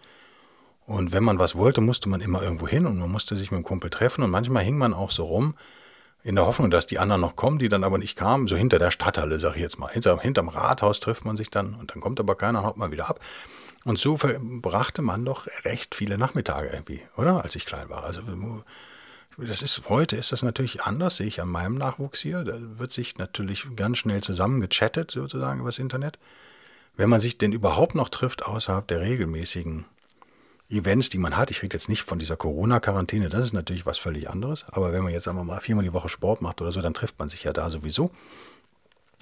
Und 0.85 1.11
wenn 1.11 1.23
man 1.23 1.39
was 1.39 1.55
wollte, 1.55 1.79
musste 1.79 2.09
man 2.09 2.21
immer 2.21 2.41
irgendwo 2.41 2.67
hin 2.67 2.85
und 2.85 2.97
man 2.97 3.11
musste 3.11 3.35
sich 3.35 3.51
mit 3.51 3.59
dem 3.59 3.63
Kumpel 3.63 3.89
treffen 3.89 4.23
und 4.23 4.31
manchmal 4.31 4.63
hing 4.63 4.77
man 4.77 4.93
auch 4.93 5.11
so 5.11 5.25
rum, 5.25 5.55
in 6.23 6.35
der 6.35 6.45
Hoffnung, 6.45 6.69
dass 6.69 6.85
die 6.85 6.99
anderen 6.99 7.21
noch 7.21 7.35
kommen, 7.35 7.59
die 7.59 7.69
dann 7.69 7.83
aber 7.83 7.97
nicht 7.97 8.15
kamen, 8.15 8.47
so 8.47 8.55
hinter 8.55 8.77
der 8.77 8.91
Stadthalle, 8.91 9.39
sag 9.39 9.55
ich 9.55 9.61
jetzt 9.61 9.79
mal. 9.79 9.91
Hinter, 9.91 10.19
hinterm 10.19 10.49
Rathaus 10.49 10.99
trifft 10.99 11.25
man 11.25 11.37
sich 11.37 11.49
dann 11.49 11.73
und 11.75 11.91
dann 11.91 12.01
kommt 12.01 12.19
aber 12.19 12.35
keiner, 12.35 12.63
haut 12.63 12.77
mal 12.77 12.91
wieder 12.91 13.09
ab. 13.09 13.19
Und 13.85 13.97
so 13.97 14.17
verbrachte 14.17 15.01
man 15.01 15.25
doch 15.25 15.47
recht 15.63 15.95
viele 15.95 16.17
Nachmittage 16.17 16.67
irgendwie, 16.67 17.01
oder? 17.17 17.43
Als 17.43 17.55
ich 17.55 17.65
klein 17.65 17.89
war. 17.89 18.03
Also 18.03 18.21
das 19.37 19.61
ist, 19.61 19.89
heute 19.89 20.15
ist 20.15 20.31
das 20.31 20.43
natürlich 20.43 20.83
anders, 20.83 21.17
sehe 21.17 21.27
ich 21.27 21.41
an 21.41 21.49
meinem 21.49 21.75
Nachwuchs 21.75 22.19
hier. 22.19 22.43
Da 22.43 22.57
wird 22.59 22.91
sich 22.91 23.17
natürlich 23.17 23.65
ganz 23.75 23.97
schnell 23.97 24.21
zusammengechattet, 24.21 25.11
sozusagen, 25.11 25.61
übers 25.61 25.79
Internet. 25.79 26.19
Wenn 26.95 27.09
man 27.09 27.21
sich 27.21 27.37
denn 27.37 27.53
überhaupt 27.53 27.95
noch 27.95 28.09
trifft, 28.09 28.45
außerhalb 28.45 28.87
der 28.87 28.99
regelmäßigen 28.99 29.85
Events, 30.69 31.09
die 31.09 31.17
man 31.17 31.37
hat, 31.37 31.51
ich 31.51 31.63
rede 31.63 31.75
jetzt 31.75 31.89
nicht 31.89 32.03
von 32.03 32.19
dieser 32.19 32.37
Corona-Quarantäne, 32.37 33.29
das 33.29 33.45
ist 33.45 33.53
natürlich 33.53 33.85
was 33.85 33.97
völlig 33.97 34.29
anderes, 34.29 34.65
aber 34.69 34.93
wenn 34.93 35.03
man 35.03 35.11
jetzt 35.11 35.27
einmal 35.27 35.45
mal 35.45 35.59
viermal 35.59 35.83
die 35.83 35.93
Woche 35.93 36.09
Sport 36.09 36.41
macht 36.41 36.61
oder 36.61 36.71
so, 36.71 36.81
dann 36.81 36.93
trifft 36.93 37.19
man 37.19 37.29
sich 37.29 37.43
ja 37.43 37.53
da 37.53 37.69
sowieso. 37.69 38.11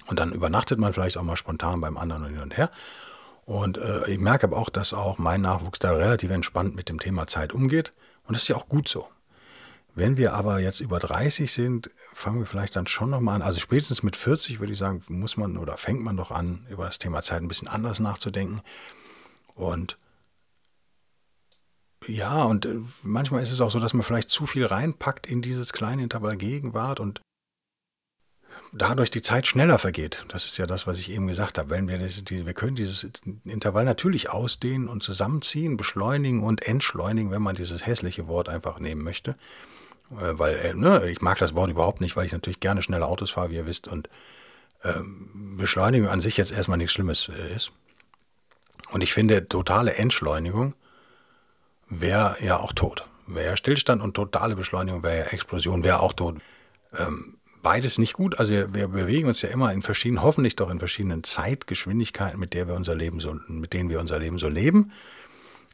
Und 0.06 0.18
dann 0.18 0.32
übernachtet 0.32 0.78
man 0.78 0.92
vielleicht 0.92 1.16
auch 1.16 1.22
mal 1.22 1.36
spontan 1.36 1.80
beim 1.80 1.96
anderen 1.96 2.24
und 2.24 2.30
hin 2.30 2.42
und 2.42 2.56
her. 2.56 2.70
Und 3.44 3.78
äh, 3.78 4.08
ich 4.10 4.18
merke 4.18 4.46
aber 4.46 4.56
auch, 4.56 4.70
dass 4.70 4.92
auch 4.92 5.18
mein 5.18 5.40
Nachwuchs 5.40 5.78
da 5.78 5.92
relativ 5.92 6.30
entspannt 6.30 6.74
mit 6.74 6.88
dem 6.88 6.98
Thema 6.98 7.26
Zeit 7.26 7.52
umgeht. 7.52 7.92
Und 8.26 8.34
das 8.34 8.42
ist 8.42 8.48
ja 8.48 8.56
auch 8.56 8.68
gut 8.68 8.88
so. 8.88 9.08
Wenn 9.94 10.16
wir 10.16 10.34
aber 10.34 10.60
jetzt 10.60 10.80
über 10.80 10.98
30 10.98 11.50
sind, 11.50 11.90
fangen 12.12 12.40
wir 12.40 12.46
vielleicht 12.46 12.76
dann 12.76 12.86
schon 12.86 13.10
nochmal 13.10 13.36
an. 13.36 13.42
Also 13.42 13.60
spätestens 13.60 14.02
mit 14.02 14.16
40 14.16 14.60
würde 14.60 14.72
ich 14.72 14.78
sagen, 14.78 15.02
muss 15.08 15.36
man 15.36 15.56
oder 15.56 15.76
fängt 15.76 16.02
man 16.02 16.16
doch 16.16 16.30
an, 16.30 16.66
über 16.70 16.84
das 16.84 16.98
Thema 16.98 17.22
Zeit 17.22 17.42
ein 17.42 17.48
bisschen 17.48 17.68
anders 17.68 17.98
nachzudenken. 17.98 18.60
Und 19.54 19.98
ja, 22.06 22.44
und 22.44 22.66
äh, 22.66 22.80
manchmal 23.02 23.42
ist 23.42 23.50
es 23.50 23.60
auch 23.60 23.70
so, 23.70 23.78
dass 23.78 23.92
man 23.92 24.02
vielleicht 24.02 24.30
zu 24.30 24.46
viel 24.46 24.64
reinpackt 24.64 25.26
in 25.26 25.42
dieses 25.42 25.72
kleine 25.72 26.02
Intervall 26.02 26.36
Gegenwart 26.36 26.98
und 26.98 27.20
dadurch 28.72 29.10
die 29.10 29.22
Zeit 29.22 29.46
schneller 29.46 29.78
vergeht. 29.78 30.24
Das 30.28 30.46
ist 30.46 30.56
ja 30.56 30.66
das, 30.66 30.86
was 30.86 30.98
ich 30.98 31.10
eben 31.10 31.26
gesagt 31.26 31.58
habe. 31.58 31.70
Wenn 31.70 31.88
wir, 31.88 31.98
das, 31.98 32.22
wir 32.26 32.54
können 32.54 32.76
dieses 32.76 33.06
Intervall 33.44 33.84
natürlich 33.84 34.30
ausdehnen 34.30 34.88
und 34.88 35.02
zusammenziehen, 35.02 35.76
beschleunigen 35.76 36.42
und 36.42 36.62
entschleunigen, 36.66 37.30
wenn 37.30 37.42
man 37.42 37.56
dieses 37.56 37.86
hässliche 37.86 38.28
Wort 38.28 38.48
einfach 38.48 38.78
nehmen 38.78 39.02
möchte. 39.02 39.36
Äh, 40.10 40.38
weil 40.38 40.56
äh, 40.56 40.74
ne, 40.74 41.08
ich 41.10 41.20
mag 41.20 41.38
das 41.38 41.54
Wort 41.54 41.70
überhaupt 41.70 42.00
nicht, 42.00 42.16
weil 42.16 42.26
ich 42.26 42.32
natürlich 42.32 42.60
gerne 42.60 42.82
schnelle 42.82 43.06
Autos 43.06 43.30
fahre, 43.30 43.50
wie 43.50 43.56
ihr 43.56 43.66
wisst, 43.66 43.88
und 43.88 44.08
ähm, 44.82 45.56
Beschleunigung 45.56 46.08
an 46.08 46.20
sich 46.20 46.36
jetzt 46.36 46.52
erstmal 46.52 46.78
nichts 46.78 46.92
Schlimmes 46.92 47.28
äh, 47.28 47.54
ist. 47.54 47.72
Und 48.92 49.02
ich 49.02 49.12
finde, 49.12 49.46
totale 49.48 49.94
Entschleunigung 49.94 50.74
wäre 51.88 52.36
ja 52.40 52.58
auch 52.58 52.72
tot. 52.72 53.04
Wäre 53.26 53.50
ja 53.50 53.56
Stillstand 53.56 54.02
und 54.02 54.14
totale 54.14 54.56
Beschleunigung 54.56 55.02
wäre 55.02 55.18
ja 55.18 55.24
Explosion, 55.26 55.84
wäre 55.84 56.00
auch 56.00 56.12
tot. 56.12 56.38
Ähm, 56.98 57.36
beides 57.62 57.98
nicht 57.98 58.14
gut. 58.14 58.38
Also 58.38 58.52
wir, 58.52 58.74
wir, 58.74 58.88
bewegen 58.88 59.28
uns 59.28 59.42
ja 59.42 59.50
immer 59.50 59.72
in 59.72 59.82
verschiedenen, 59.82 60.22
hoffentlich 60.22 60.56
doch 60.56 60.70
in 60.70 60.78
verschiedenen 60.78 61.22
Zeitgeschwindigkeiten, 61.22 62.40
mit 62.40 62.54
der 62.54 62.66
wir 62.66 62.74
unser 62.74 62.94
Leben 62.94 63.20
so, 63.20 63.38
mit 63.48 63.72
denen 63.72 63.90
wir 63.90 64.00
unser 64.00 64.18
Leben 64.18 64.38
so 64.38 64.48
leben. 64.48 64.92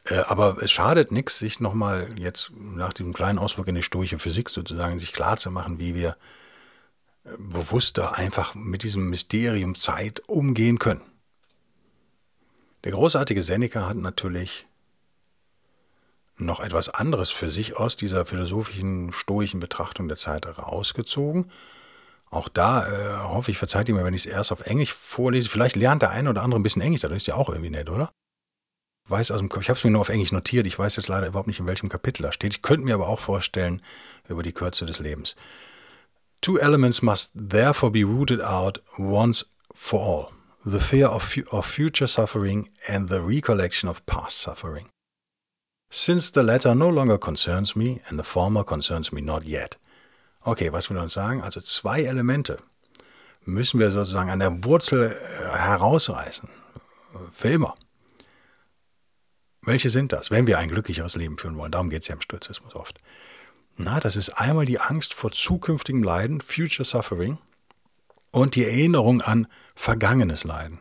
Äh, 0.06 0.22
aber 0.26 0.62
es 0.62 0.70
schadet 0.70 1.12
nichts, 1.12 1.38
sich 1.38 1.60
nochmal 1.60 2.08
jetzt 2.16 2.52
nach 2.56 2.92
diesem 2.92 3.12
kleinen 3.12 3.38
Ausflug 3.38 3.68
in 3.68 3.74
die 3.74 3.82
stoische 3.82 4.18
Physik 4.18 4.50
sozusagen 4.50 4.98
sich 4.98 5.12
klar 5.12 5.36
zu 5.36 5.50
machen, 5.50 5.78
wie 5.78 5.94
wir 5.94 6.16
äh, 7.24 7.30
bewusster 7.38 8.16
einfach 8.16 8.54
mit 8.54 8.82
diesem 8.82 9.10
Mysterium 9.10 9.74
Zeit 9.74 10.22
umgehen 10.28 10.78
können. 10.78 11.02
Der 12.84 12.92
großartige 12.92 13.42
Seneca 13.42 13.88
hat 13.88 13.96
natürlich 13.96 14.66
noch 16.38 16.60
etwas 16.60 16.90
anderes 16.90 17.30
für 17.30 17.50
sich 17.50 17.76
aus 17.76 17.96
dieser 17.96 18.26
philosophischen, 18.26 19.10
stoischen 19.10 19.58
Betrachtung 19.58 20.06
der 20.06 20.18
Zeit 20.18 20.46
rausgezogen. 20.46 21.50
Auch 22.30 22.48
da 22.48 22.86
äh, 22.86 23.28
hoffe 23.28 23.50
ich, 23.50 23.58
verzeiht 23.58 23.88
ihr 23.88 23.94
mir, 23.94 24.04
wenn 24.04 24.14
ich 24.14 24.26
es 24.26 24.30
erst 24.30 24.52
auf 24.52 24.66
Englisch 24.66 24.92
vorlese. 24.92 25.48
Vielleicht 25.48 25.76
lernt 25.76 26.02
der 26.02 26.10
eine 26.10 26.30
oder 26.30 26.42
andere 26.42 26.60
ein 26.60 26.62
bisschen 26.62 26.82
Englisch, 26.82 27.00
das 27.00 27.12
ist 27.12 27.26
ja 27.26 27.34
auch 27.34 27.48
irgendwie 27.48 27.70
nett, 27.70 27.88
oder? 27.88 28.12
Weiß 29.08 29.30
aus 29.30 29.38
dem 29.38 29.48
Kopf, 29.48 29.62
ich 29.62 29.68
habe 29.68 29.78
es 29.78 29.84
mir 29.84 29.90
nur 29.90 30.00
auf 30.00 30.08
Englisch 30.08 30.32
notiert, 30.32 30.66
ich 30.66 30.78
weiß 30.78 30.96
jetzt 30.96 31.08
leider 31.08 31.28
überhaupt 31.28 31.46
nicht, 31.46 31.60
in 31.60 31.66
welchem 31.66 31.88
Kapitel 31.88 32.22
da 32.22 32.32
steht. 32.32 32.54
Ich 32.54 32.62
könnte 32.62 32.84
mir 32.84 32.94
aber 32.94 33.08
auch 33.08 33.20
vorstellen, 33.20 33.82
über 34.28 34.42
die 34.42 34.52
Kürze 34.52 34.86
des 34.86 34.98
Lebens. 34.98 35.36
Two 36.40 36.58
elements 36.58 37.02
must 37.02 37.32
therefore 37.34 37.90
be 37.90 38.04
rooted 38.04 38.40
out 38.40 38.82
once 38.98 39.46
for 39.74 40.00
all. 40.00 40.32
The 40.64 40.80
fear 40.80 41.10
of, 41.10 41.22
fu 41.22 41.42
of 41.50 41.64
future 41.64 42.08
suffering 42.08 42.70
and 42.88 43.08
the 43.08 43.20
recollection 43.20 43.88
of 43.88 44.04
past 44.06 44.38
suffering. 44.38 44.88
Since 45.90 46.32
the 46.32 46.42
latter 46.42 46.74
no 46.74 46.90
longer 46.90 47.18
concerns 47.18 47.76
me 47.76 48.00
and 48.08 48.18
the 48.18 48.24
former 48.24 48.64
concerns 48.64 49.12
me 49.12 49.20
not 49.20 49.44
yet. 49.44 49.76
Okay, 50.44 50.72
was 50.72 50.90
will 50.90 50.96
er 50.96 51.04
uns 51.04 51.14
sagen? 51.14 51.42
Also 51.42 51.60
zwei 51.60 52.02
Elemente 52.02 52.58
müssen 53.44 53.78
wir 53.78 53.90
sozusagen 53.90 54.30
an 54.30 54.40
der 54.40 54.64
Wurzel 54.64 55.12
äh, 55.12 55.56
herausreißen. 55.56 56.48
Für 57.32 57.48
immer. 57.48 57.74
Welche 59.66 59.90
sind 59.90 60.12
das, 60.12 60.30
wenn 60.30 60.46
wir 60.46 60.58
ein 60.58 60.68
glücklicheres 60.68 61.16
Leben 61.16 61.36
führen 61.36 61.58
wollen? 61.58 61.72
Darum 61.72 61.90
geht 61.90 62.02
es 62.02 62.08
ja 62.08 62.14
im 62.14 62.20
Stoizismus 62.20 62.76
oft. 62.76 63.00
Na, 63.76 63.98
das 63.98 64.14
ist 64.14 64.30
einmal 64.30 64.64
die 64.64 64.78
Angst 64.78 65.12
vor 65.12 65.32
zukünftigem 65.32 66.04
Leiden, 66.04 66.40
Future 66.40 66.84
Suffering, 66.84 67.38
und 68.30 68.54
die 68.54 68.64
Erinnerung 68.64 69.22
an 69.22 69.48
vergangenes 69.74 70.44
Leiden. 70.44 70.80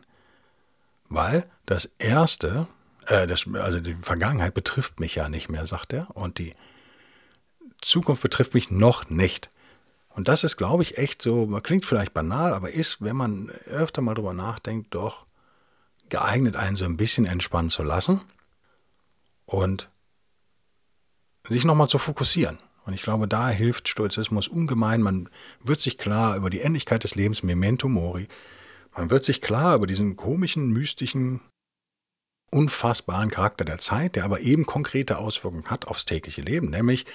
Weil 1.08 1.50
das 1.66 1.90
Erste, 1.98 2.68
äh, 3.06 3.26
das, 3.26 3.46
also 3.54 3.80
die 3.80 3.94
Vergangenheit 3.94 4.54
betrifft 4.54 5.00
mich 5.00 5.16
ja 5.16 5.28
nicht 5.28 5.48
mehr, 5.50 5.66
sagt 5.66 5.92
er, 5.92 6.16
und 6.16 6.38
die 6.38 6.54
Zukunft 7.80 8.22
betrifft 8.22 8.54
mich 8.54 8.70
noch 8.70 9.10
nicht. 9.10 9.50
Und 10.10 10.28
das 10.28 10.44
ist, 10.44 10.56
glaube 10.56 10.84
ich, 10.84 10.96
echt 10.96 11.22
so, 11.22 11.46
man 11.46 11.62
klingt 11.62 11.84
vielleicht 11.84 12.14
banal, 12.14 12.54
aber 12.54 12.70
ist, 12.70 13.02
wenn 13.02 13.16
man 13.16 13.50
öfter 13.66 14.00
mal 14.00 14.14
drüber 14.14 14.32
nachdenkt, 14.32 14.94
doch 14.94 15.26
geeignet, 16.08 16.54
einen 16.54 16.76
so 16.76 16.84
ein 16.84 16.96
bisschen 16.96 17.26
entspannen 17.26 17.70
zu 17.70 17.82
lassen 17.82 18.20
und 19.46 19.90
sich 21.48 21.64
nochmal 21.64 21.88
zu 21.88 21.98
fokussieren. 21.98 22.58
Und 22.84 22.92
ich 22.92 23.02
glaube, 23.02 23.26
da 23.26 23.48
hilft 23.48 23.88
Stoizismus 23.88 24.46
ungemein. 24.48 25.02
Man 25.02 25.28
wird 25.60 25.80
sich 25.80 25.98
klar 25.98 26.36
über 26.36 26.50
die 26.50 26.60
Endlichkeit 26.60 27.02
des 27.02 27.14
Lebens, 27.14 27.42
Memento 27.42 27.88
Mori. 27.88 28.28
Man 28.96 29.10
wird 29.10 29.24
sich 29.24 29.40
klar 29.40 29.74
über 29.74 29.86
diesen 29.86 30.16
komischen, 30.16 30.72
mystischen, 30.72 31.40
unfassbaren 32.52 33.30
Charakter 33.30 33.64
der 33.64 33.78
Zeit, 33.78 34.16
der 34.16 34.24
aber 34.24 34.40
eben 34.40 34.66
konkrete 34.66 35.18
Auswirkungen 35.18 35.66
hat 35.66 35.88
aufs 35.88 36.04
tägliche 36.04 36.42
Leben, 36.42 36.70
nämlich 36.70 37.06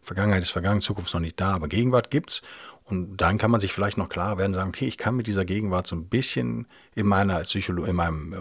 Vergangenheit 0.00 0.42
ist 0.42 0.50
vergangen, 0.50 0.80
Zukunft 0.80 1.10
ist 1.10 1.14
noch 1.14 1.20
nicht 1.20 1.38
da, 1.40 1.54
aber 1.54 1.68
Gegenwart 1.68 2.10
gibt's. 2.10 2.40
Und 2.84 3.18
dann 3.18 3.36
kann 3.36 3.50
man 3.50 3.60
sich 3.60 3.72
vielleicht 3.72 3.98
noch 3.98 4.08
klar 4.08 4.38
werden, 4.38 4.54
sagen, 4.54 4.70
okay, 4.70 4.86
ich 4.86 4.96
kann 4.96 5.16
mit 5.16 5.26
dieser 5.26 5.44
Gegenwart 5.44 5.86
so 5.86 5.96
ein 5.96 6.08
bisschen 6.08 6.66
in 6.94 7.06
meiner 7.06 7.40
Psycholo 7.40 7.84
in 7.84 7.96
meinem 7.96 8.32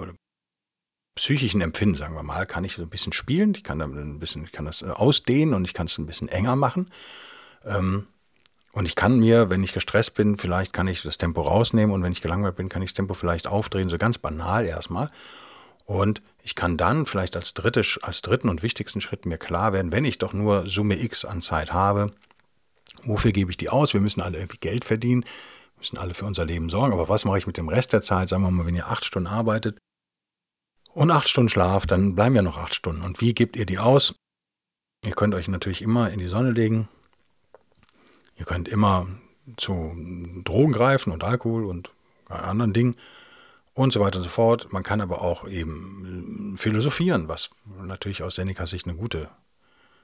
psychischen 1.18 1.62
Empfinden, 1.62 1.96
sagen 1.96 2.16
wir 2.16 2.24
mal, 2.24 2.46
kann 2.46 2.64
ich 2.64 2.74
so 2.74 2.82
ein 2.82 2.90
bisschen 2.90 3.12
spielen. 3.12 3.54
Ich 3.56 3.64
kann, 3.64 3.82
ein 3.82 4.20
bisschen, 4.20 4.46
ich 4.46 4.52
kann 4.52 4.66
das 4.66 4.82
äh, 4.82 4.86
ausdehnen 4.86 5.54
und 5.54 5.66
ich 5.66 5.74
kann 5.74 5.88
es 5.88 5.98
ein 5.98 6.06
bisschen 6.06 6.30
enger 6.30 6.56
machen. 6.56 6.92
Ähm, 7.66 8.08
und 8.72 8.86
ich 8.86 8.96
kann 8.96 9.20
mir, 9.20 9.50
wenn 9.50 9.64
ich 9.64 9.74
gestresst 9.74 10.14
bin, 10.14 10.38
vielleicht 10.38 10.72
kann 10.72 10.88
ich 10.88 11.02
das 11.02 11.18
Tempo 11.18 11.42
rausnehmen 11.42 11.94
und 11.94 12.04
wenn 12.04 12.12
ich 12.12 12.22
gelangweilt 12.22 12.56
bin, 12.56 12.70
kann 12.70 12.84
ich 12.84 12.92
das 12.92 12.96
Tempo 12.96 13.16
vielleicht 13.16 13.48
aufdrehen, 13.48 13.90
so 13.90 13.98
ganz 13.98 14.20
banal 14.20 14.66
erstmal. 14.66 15.10
Und 15.86 16.22
ich 16.44 16.54
kann 16.54 16.78
dann 16.78 17.06
vielleicht 17.06 17.36
als, 17.36 17.54
dritte, 17.56 17.82
als 18.04 18.22
dritten 18.22 18.50
und 18.50 18.62
wichtigsten 18.62 19.02
Schritt 19.02 19.26
mir 19.26 19.38
klar 19.38 19.74
werden, 19.74 19.92
wenn 19.92 20.06
ich 20.06 20.20
doch 20.20 20.34
nur 20.34 20.68
Summe 20.68 21.02
X 21.02 21.26
an 21.26 21.42
Zeit 21.42 21.74
habe, 21.74 22.12
wofür 23.04 23.32
gebe 23.32 23.50
ich 23.50 23.58
die 23.58 23.70
aus? 23.70 23.94
Wir 23.94 24.02
müssen 24.02 24.22
alle 24.22 24.38
irgendwie 24.38 24.60
Geld 24.60 24.86
verdienen, 24.86 25.26
müssen 25.80 25.98
alle 25.98 26.14
für 26.14 26.26
unser 26.26 26.46
Leben 26.46 26.70
sorgen. 26.70 26.94
Aber 26.94 27.10
was 27.10 27.26
mache 27.26 27.40
ich 27.40 27.48
mit 27.48 27.58
dem 27.58 27.70
Rest 27.70 27.94
der 27.94 28.02
Zeit? 28.02 28.30
Sagen 28.30 28.44
wir 28.44 28.52
mal, 28.52 28.68
wenn 28.68 28.76
ihr 28.76 28.88
acht 28.88 29.06
Stunden 29.06 29.28
arbeitet, 29.28 29.80
und 30.98 31.12
acht 31.12 31.30
Stunden 31.30 31.50
Schlaf, 31.50 31.86
dann 31.86 32.16
bleiben 32.16 32.36
ja 32.36 32.42
noch 32.42 32.58
acht 32.58 32.74
Stunden. 32.74 33.04
Und 33.04 33.22
wie 33.22 33.36
gebt 33.36 33.56
ihr 33.56 33.68
die 33.68 33.78
aus? 33.78 34.16
Ihr 35.06 35.12
könnt 35.12 35.36
euch 35.36 35.48
natürlich 35.48 35.84
immer 35.84 36.10
in 36.10 36.18
die 36.18 36.28
Sonne 36.28 36.50
legen. 36.50 36.90
Ihr 38.36 38.46
könnt 38.46 38.68
immer 38.68 39.06
zu 39.58 39.96
Drogen 40.44 40.74
greifen 40.74 41.14
und 41.14 41.24
Alkohol 41.24 41.66
und 41.66 41.92
anderen 42.30 42.74
Dingen 42.74 42.96
und 43.76 43.94
so 43.94 44.00
weiter 44.00 44.18
und 44.18 44.24
so 44.24 44.30
fort. 44.30 44.74
Man 44.74 44.82
kann 44.82 45.00
aber 45.00 45.22
auch 45.22 45.48
eben 45.48 46.56
philosophieren, 46.58 47.28
was 47.28 47.52
natürlich 47.80 48.24
aus 48.24 48.34
Senecas 48.34 48.72
Sicht 48.72 48.88
eine 48.88 48.98
gute 48.98 49.30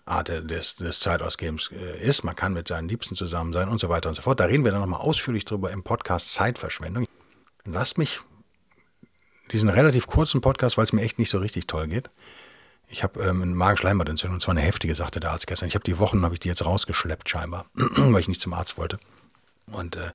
Art 0.06 0.28
des, 0.28 0.76
des 0.76 1.00
Zeitausgebens 1.00 1.72
äh, 1.72 2.06
ist. 2.08 2.24
Man 2.24 2.36
kann 2.36 2.54
mit 2.54 2.68
seinen 2.68 2.88
Liebsten 2.88 3.16
zusammen 3.16 3.52
sein 3.52 3.68
und 3.68 3.80
so 3.80 3.90
weiter 3.90 4.10
und 4.10 4.16
so 4.16 4.22
fort. 4.22 4.40
Da 4.40 4.46
reden 4.46 4.64
wir 4.64 4.72
dann 4.72 4.82
nochmal 4.82 5.02
ausführlich 5.02 5.46
drüber 5.46 5.72
im 5.72 5.82
Podcast 5.82 6.34
Zeitverschwendung. 6.34 7.08
Lasst 7.66 7.98
mich 7.98 8.20
diesen 9.54 9.70
relativ 9.70 10.08
kurzen 10.08 10.42
Podcast, 10.42 10.78
weil 10.78 10.84
es 10.84 10.94
mir 10.94 11.02
echt 11.02 11.20
nicht 11.20 11.30
so 11.30 11.38
richtig 11.38 11.68
toll 11.68 11.88
geht. 11.88 12.10
Ich 12.88 13.04
habe 13.04 13.24
ähm, 13.24 13.42
eine 13.42 13.56
Magenschleimhautentzündung, 13.56 14.36
und 14.36 14.42
zwar 14.42 14.54
eine 14.54 14.62
heftige, 14.62 14.94
sagte 14.94 15.20
der 15.20 15.32
Arzt 15.32 15.48
gestern. 15.48 15.70
Ich 15.70 15.76
habe 15.76 15.84
die 15.84 16.00
Wochen, 16.00 16.24
habe 16.24 16.34
ich 16.34 16.40
die 16.40 16.50
jetzt 16.50 16.66
rausgeschleppt 16.66 17.30
scheinbar, 17.30 17.66
weil 17.74 18.20
ich 18.20 18.28
nicht 18.28 18.42
zum 18.42 18.54
Arzt 18.54 18.78
wollte. 18.78 19.00
Und 19.68 19.96
äh, 19.96 20.12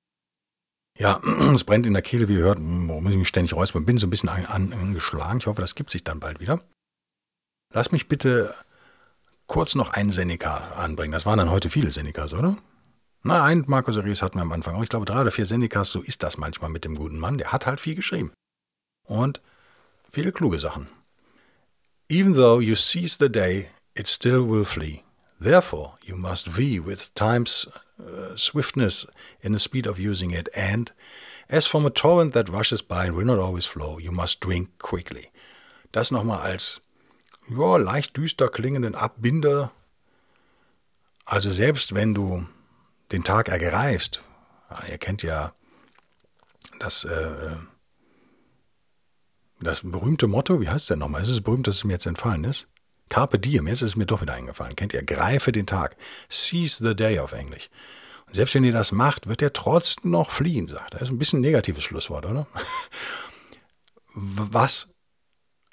ja, 0.98 1.20
es 1.54 1.64
brennt 1.64 1.86
in 1.86 1.94
der 1.94 2.02
Kehle, 2.02 2.28
wie 2.28 2.34
ihr 2.34 2.40
hört, 2.40 2.60
muss 2.60 3.10
ich 3.10 3.18
mich 3.18 3.28
ständig 3.28 3.54
räuspern. 3.54 3.86
Bin 3.86 3.98
so 3.98 4.06
ein 4.06 4.10
bisschen 4.10 4.28
an, 4.28 4.44
an, 4.46 4.72
angeschlagen. 4.72 5.38
Ich 5.38 5.46
hoffe, 5.46 5.60
das 5.60 5.74
gibt 5.74 5.90
sich 5.90 6.04
dann 6.04 6.20
bald 6.20 6.40
wieder. 6.40 6.60
Lass 7.72 7.92
mich 7.92 8.08
bitte 8.08 8.54
kurz 9.46 9.74
noch 9.74 9.90
einen 9.90 10.10
Seneca 10.10 10.72
anbringen. 10.76 11.12
Das 11.12 11.26
waren 11.26 11.38
dann 11.38 11.50
heute 11.50 11.70
viele 11.70 11.90
Senecas, 11.90 12.32
oder? 12.32 12.56
Na, 13.22 13.44
ein 13.44 13.64
Markus 13.66 13.96
Aurelius 13.96 14.22
hatten 14.22 14.38
wir 14.38 14.42
am 14.42 14.52
Anfang 14.52 14.76
auch. 14.76 14.82
Ich 14.82 14.88
glaube, 14.88 15.06
drei 15.06 15.20
oder 15.20 15.30
vier 15.30 15.46
Senecas, 15.46 15.90
so 15.90 16.00
ist 16.00 16.22
das 16.22 16.38
manchmal 16.38 16.70
mit 16.70 16.84
dem 16.84 16.94
guten 16.94 17.18
Mann. 17.18 17.38
Der 17.38 17.52
hat 17.52 17.66
halt 17.66 17.80
viel 17.80 17.94
geschrieben 17.94 18.32
und 19.08 19.40
viele 20.10 20.32
kluge 20.32 20.58
Sachen. 20.58 20.88
Even 22.08 22.34
though 22.34 22.60
you 22.60 22.74
seize 22.74 23.18
the 23.18 23.28
day, 23.28 23.68
it 23.94 24.06
still 24.06 24.46
will 24.48 24.64
flee. 24.64 25.02
Therefore, 25.40 25.94
you 26.04 26.16
must 26.16 26.48
vie 26.48 26.80
with 26.80 27.14
time's 27.14 27.68
uh, 28.00 28.36
swiftness 28.36 29.06
in 29.40 29.52
the 29.52 29.58
speed 29.58 29.86
of 29.86 29.98
using 29.98 30.30
it, 30.30 30.48
and 30.54 30.92
as 31.48 31.66
from 31.66 31.86
a 31.86 31.90
torrent 31.90 32.34
that 32.34 32.48
rushes 32.48 32.82
by 32.82 33.06
and 33.06 33.14
will 33.14 33.26
not 33.26 33.38
always 33.38 33.66
flow, 33.66 33.98
you 33.98 34.10
must 34.10 34.40
drink 34.40 34.68
quickly. 34.78 35.30
Das 35.92 36.10
nochmal 36.10 36.40
als 36.40 36.80
ja, 37.48 37.76
leicht 37.76 38.16
düster 38.16 38.48
klingenden 38.48 38.94
Abbinder. 38.94 39.72
Also 41.24 41.50
selbst 41.50 41.94
wenn 41.94 42.14
du 42.14 42.46
den 43.12 43.22
Tag 43.24 43.48
ergreifst, 43.48 44.20
ihr 44.90 44.98
kennt 44.98 45.22
ja 45.22 45.52
das 46.78 47.04
äh, 47.04 47.56
das 49.60 49.80
berühmte 49.82 50.26
Motto, 50.26 50.60
wie 50.60 50.68
heißt 50.68 50.90
der 50.90 50.96
nochmal? 50.96 51.22
Es 51.22 51.28
ist 51.28 51.42
berühmt, 51.42 51.66
dass 51.66 51.76
es 51.76 51.84
mir 51.84 51.94
jetzt 51.94 52.06
entfallen 52.06 52.44
ist. 52.44 52.66
Carpe 53.08 53.38
diem, 53.38 53.66
jetzt 53.66 53.82
ist 53.82 53.90
es 53.90 53.96
mir 53.96 54.06
doch 54.06 54.20
wieder 54.20 54.34
eingefallen. 54.34 54.76
Kennt 54.76 54.92
ihr? 54.92 55.02
Greife 55.02 55.52
den 55.52 55.66
Tag. 55.66 55.96
Seize 56.28 56.86
the 56.86 56.94
day 56.94 57.18
auf 57.18 57.32
Englisch. 57.32 57.70
Und 58.26 58.34
selbst 58.34 58.54
wenn 58.54 58.64
ihr 58.64 58.72
das 58.72 58.92
macht, 58.92 59.28
wird 59.28 59.40
er 59.40 59.52
trotzdem 59.52 60.10
noch 60.10 60.30
fliehen, 60.30 60.68
sagt 60.68 60.94
er. 60.94 61.00
Das 61.00 61.08
ist 61.08 61.14
ein 61.14 61.18
bisschen 61.18 61.38
ein 61.38 61.42
negatives 61.42 61.82
Schlusswort, 61.82 62.26
oder? 62.26 62.46
Was 64.14 64.94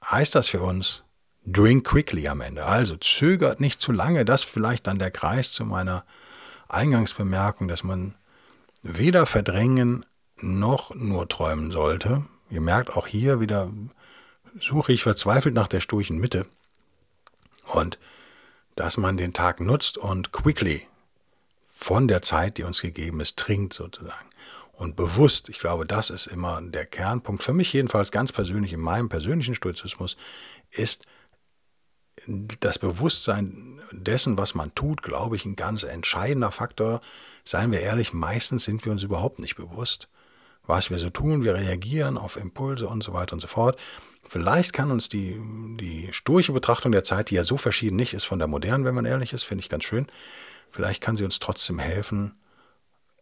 heißt 0.09 0.35
das 0.35 0.47
für 0.47 0.61
uns? 0.61 1.03
Drink 1.45 1.85
quickly 1.85 2.27
am 2.27 2.41
Ende. 2.41 2.65
Also 2.65 2.95
zögert 2.95 3.59
nicht 3.59 3.81
zu 3.81 3.91
lange. 3.91 4.25
Das 4.25 4.43
vielleicht 4.43 4.87
dann 4.87 4.99
der 4.99 5.11
Kreis 5.11 5.51
zu 5.51 5.65
meiner 5.65 6.05
Eingangsbemerkung, 6.69 7.67
dass 7.67 7.83
man 7.83 8.15
weder 8.81 9.25
verdrängen 9.25 10.05
noch 10.37 10.93
nur 10.95 11.27
träumen 11.27 11.71
sollte, 11.71 12.25
Ihr 12.49 12.61
merkt 12.61 12.91
auch 12.91 13.07
hier 13.07 13.39
wieder, 13.39 13.71
suche 14.59 14.93
ich 14.93 15.03
verzweifelt 15.03 15.53
nach 15.55 15.67
der 15.67 15.79
sturchen 15.79 16.19
Mitte. 16.19 16.45
Und 17.73 17.99
dass 18.75 18.97
man 18.97 19.17
den 19.17 19.33
Tag 19.33 19.59
nutzt 19.61 19.97
und 19.97 20.31
quickly 20.31 20.87
von 21.73 22.07
der 22.07 22.21
Zeit, 22.21 22.57
die 22.57 22.63
uns 22.63 22.81
gegeben 22.81 23.19
ist, 23.19 23.37
trinkt 23.37 23.73
sozusagen. 23.73 24.29
Und 24.73 24.95
bewusst, 24.95 25.49
ich 25.49 25.59
glaube, 25.59 25.85
das 25.85 26.09
ist 26.09 26.27
immer 26.27 26.61
der 26.61 26.85
Kernpunkt, 26.85 27.43
für 27.43 27.53
mich 27.53 27.71
jedenfalls 27.71 28.11
ganz 28.11 28.31
persönlich, 28.31 28.73
in 28.73 28.81
meinem 28.81 29.07
persönlichen 29.07 29.55
Stoizismus, 29.55 30.17
ist 30.71 31.05
das 32.27 32.79
Bewusstsein 32.79 33.79
dessen, 33.91 34.37
was 34.37 34.55
man 34.55 34.73
tut, 34.75 35.01
glaube 35.01 35.35
ich, 35.35 35.45
ein 35.45 35.55
ganz 35.55 35.83
entscheidender 35.83 36.51
Faktor. 36.51 37.01
Seien 37.43 37.71
wir 37.71 37.81
ehrlich, 37.81 38.13
meistens 38.13 38.65
sind 38.65 38.83
wir 38.83 38.91
uns 38.91 39.03
überhaupt 39.03 39.39
nicht 39.39 39.55
bewusst 39.55 40.09
was 40.67 40.89
wir 40.89 40.97
so 40.97 41.09
tun, 41.09 41.43
wir 41.43 41.55
reagieren 41.55 42.17
auf 42.17 42.37
Impulse 42.37 42.87
und 42.87 43.03
so 43.03 43.13
weiter 43.13 43.33
und 43.33 43.39
so 43.39 43.47
fort. 43.47 43.81
Vielleicht 44.23 44.73
kann 44.73 44.91
uns 44.91 45.07
die, 45.07 45.39
die 45.79 46.09
sturche 46.11 46.51
Betrachtung 46.51 46.91
der 46.91 47.03
Zeit, 47.03 47.29
die 47.29 47.35
ja 47.35 47.43
so 47.43 47.57
verschieden 47.57 47.95
nicht 47.95 48.13
ist 48.13 48.23
von 48.23 48.39
der 48.39 48.47
modernen, 48.47 48.85
wenn 48.85 48.95
man 48.95 49.05
ehrlich 49.05 49.33
ist, 49.33 49.43
finde 49.43 49.63
ich 49.63 49.69
ganz 49.69 49.83
schön, 49.83 50.07
vielleicht 50.71 51.01
kann 51.01 51.15
sie 51.15 51.23
uns 51.23 51.39
trotzdem 51.39 51.77
helfen, 51.77 52.33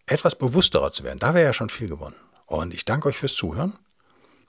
etwas 0.06 0.36
bewussterer 0.36 0.92
zu 0.92 1.04
werden. 1.04 1.20
Da 1.20 1.34
wäre 1.34 1.46
ja 1.46 1.54
schon 1.54 1.70
viel 1.70 1.88
gewonnen. 1.88 2.16
Und 2.46 2.74
ich 2.74 2.86
danke 2.86 3.10
euch 3.10 3.18
fürs 3.18 3.36
Zuhören. 3.36 3.74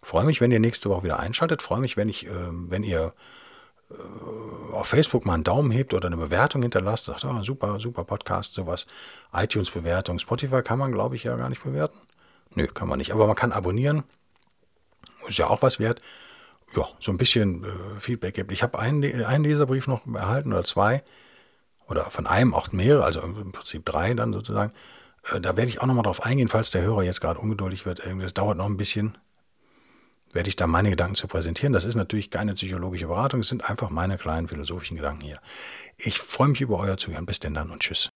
Freue 0.03 0.25
mich, 0.25 0.41
wenn 0.41 0.53
ihr 0.53 0.61
nächste 0.61 0.91
Woche 0.91 1.05
wieder 1.05 1.21
einschaltet. 1.21 1.63
Freue 1.63 1.81
mich, 1.81 1.97
wenn, 1.97 2.09
ich, 2.09 2.27
äh, 2.27 2.31
wenn 2.51 2.83
ihr 2.83 3.15
äh, 3.91 4.73
auf 4.73 4.89
Facebook 4.89 5.25
mal 5.25 5.35
einen 5.35 5.45
Daumen 5.45 5.71
hebt 5.71 5.95
oder 5.95 6.09
eine 6.09 6.17
Bewertung 6.17 6.63
hinterlasst. 6.63 7.07
Sagt, 7.07 7.25
oh, 7.25 7.41
super, 7.43 7.81
super 7.81 8.05
Podcast, 8.05 8.55
sowas. 8.55 8.87
iTunes-Bewertung. 9.33 10.19
Spotify 10.19 10.63
kann 10.63 10.79
man, 10.79 10.93
glaube 10.93 11.17
ich, 11.17 11.25
ja 11.25 11.37
gar 11.37 11.49
nicht 11.49 11.63
bewerten. 11.63 11.99
Nö, 12.55 12.67
kann 12.67 12.89
man 12.89 12.99
nicht. 12.99 13.13
Aber 13.13 13.27
man 13.27 13.37
kann 13.37 13.53
abonnieren. 13.53 14.05
Ist 15.29 15.39
ja 15.39 15.49
auch 15.49 15.63
was 15.63 15.79
wert. 15.79 16.01
Ja, 16.77 16.89
so 16.99 17.13
ein 17.13 17.19
bisschen 17.19 17.65
äh, 17.65 18.01
Feedback 18.01 18.35
gibt. 18.35 18.53
Ich 18.53 18.63
habe 18.63 18.79
einen, 18.79 19.25
einen 19.25 19.45
Leserbrief 19.45 19.87
noch 19.87 20.07
erhalten 20.13 20.53
oder 20.53 20.65
zwei. 20.65 21.03
Oder 21.89 22.11
von 22.11 22.27
einem 22.27 22.55
auch 22.55 22.73
mehrere, 22.73 23.05
also 23.05 23.21
im 23.21 23.53
Prinzip 23.53 23.85
drei 23.85 24.15
dann 24.15 24.33
sozusagen. 24.33 24.73
Äh, 25.33 25.41
da 25.41 25.57
werde 25.57 25.71
ich 25.71 25.81
auch 25.81 25.87
nochmal 25.87 26.05
drauf 26.05 26.25
eingehen, 26.25 26.49
falls 26.49 26.71
der 26.71 26.83
Hörer 26.83 27.03
jetzt 27.03 27.21
gerade 27.21 27.39
ungeduldig 27.39 27.87
wird. 27.87 28.03
Das 28.21 28.35
dauert 28.35 28.59
noch 28.59 28.67
ein 28.67 28.77
bisschen. 28.77 29.17
Werde 30.33 30.49
ich 30.49 30.57
da 30.57 30.67
meine 30.67 30.91
Gedanken 30.91 31.15
zu 31.15 31.29
präsentieren. 31.29 31.73
Das 31.73 31.85
ist 31.85 31.95
natürlich 31.95 32.29
keine 32.29 32.55
psychologische 32.55 33.07
Beratung. 33.07 33.41
Es 33.41 33.49
sind 33.49 33.71
einfach 33.71 33.91
meine 33.91 34.19
kleinen 34.19 34.49
philosophischen 34.49 34.97
Gedanken 34.97 35.23
hier. 35.23 35.39
Ich 35.97 36.19
freue 36.19 36.49
mich 36.49 36.61
über 36.61 36.79
euer 36.79 36.97
Zuhören. 36.97 37.25
Bis 37.25 37.39
denn 37.39 37.55
dann 37.55 37.71
und 37.71 37.81
tschüss. 37.81 38.11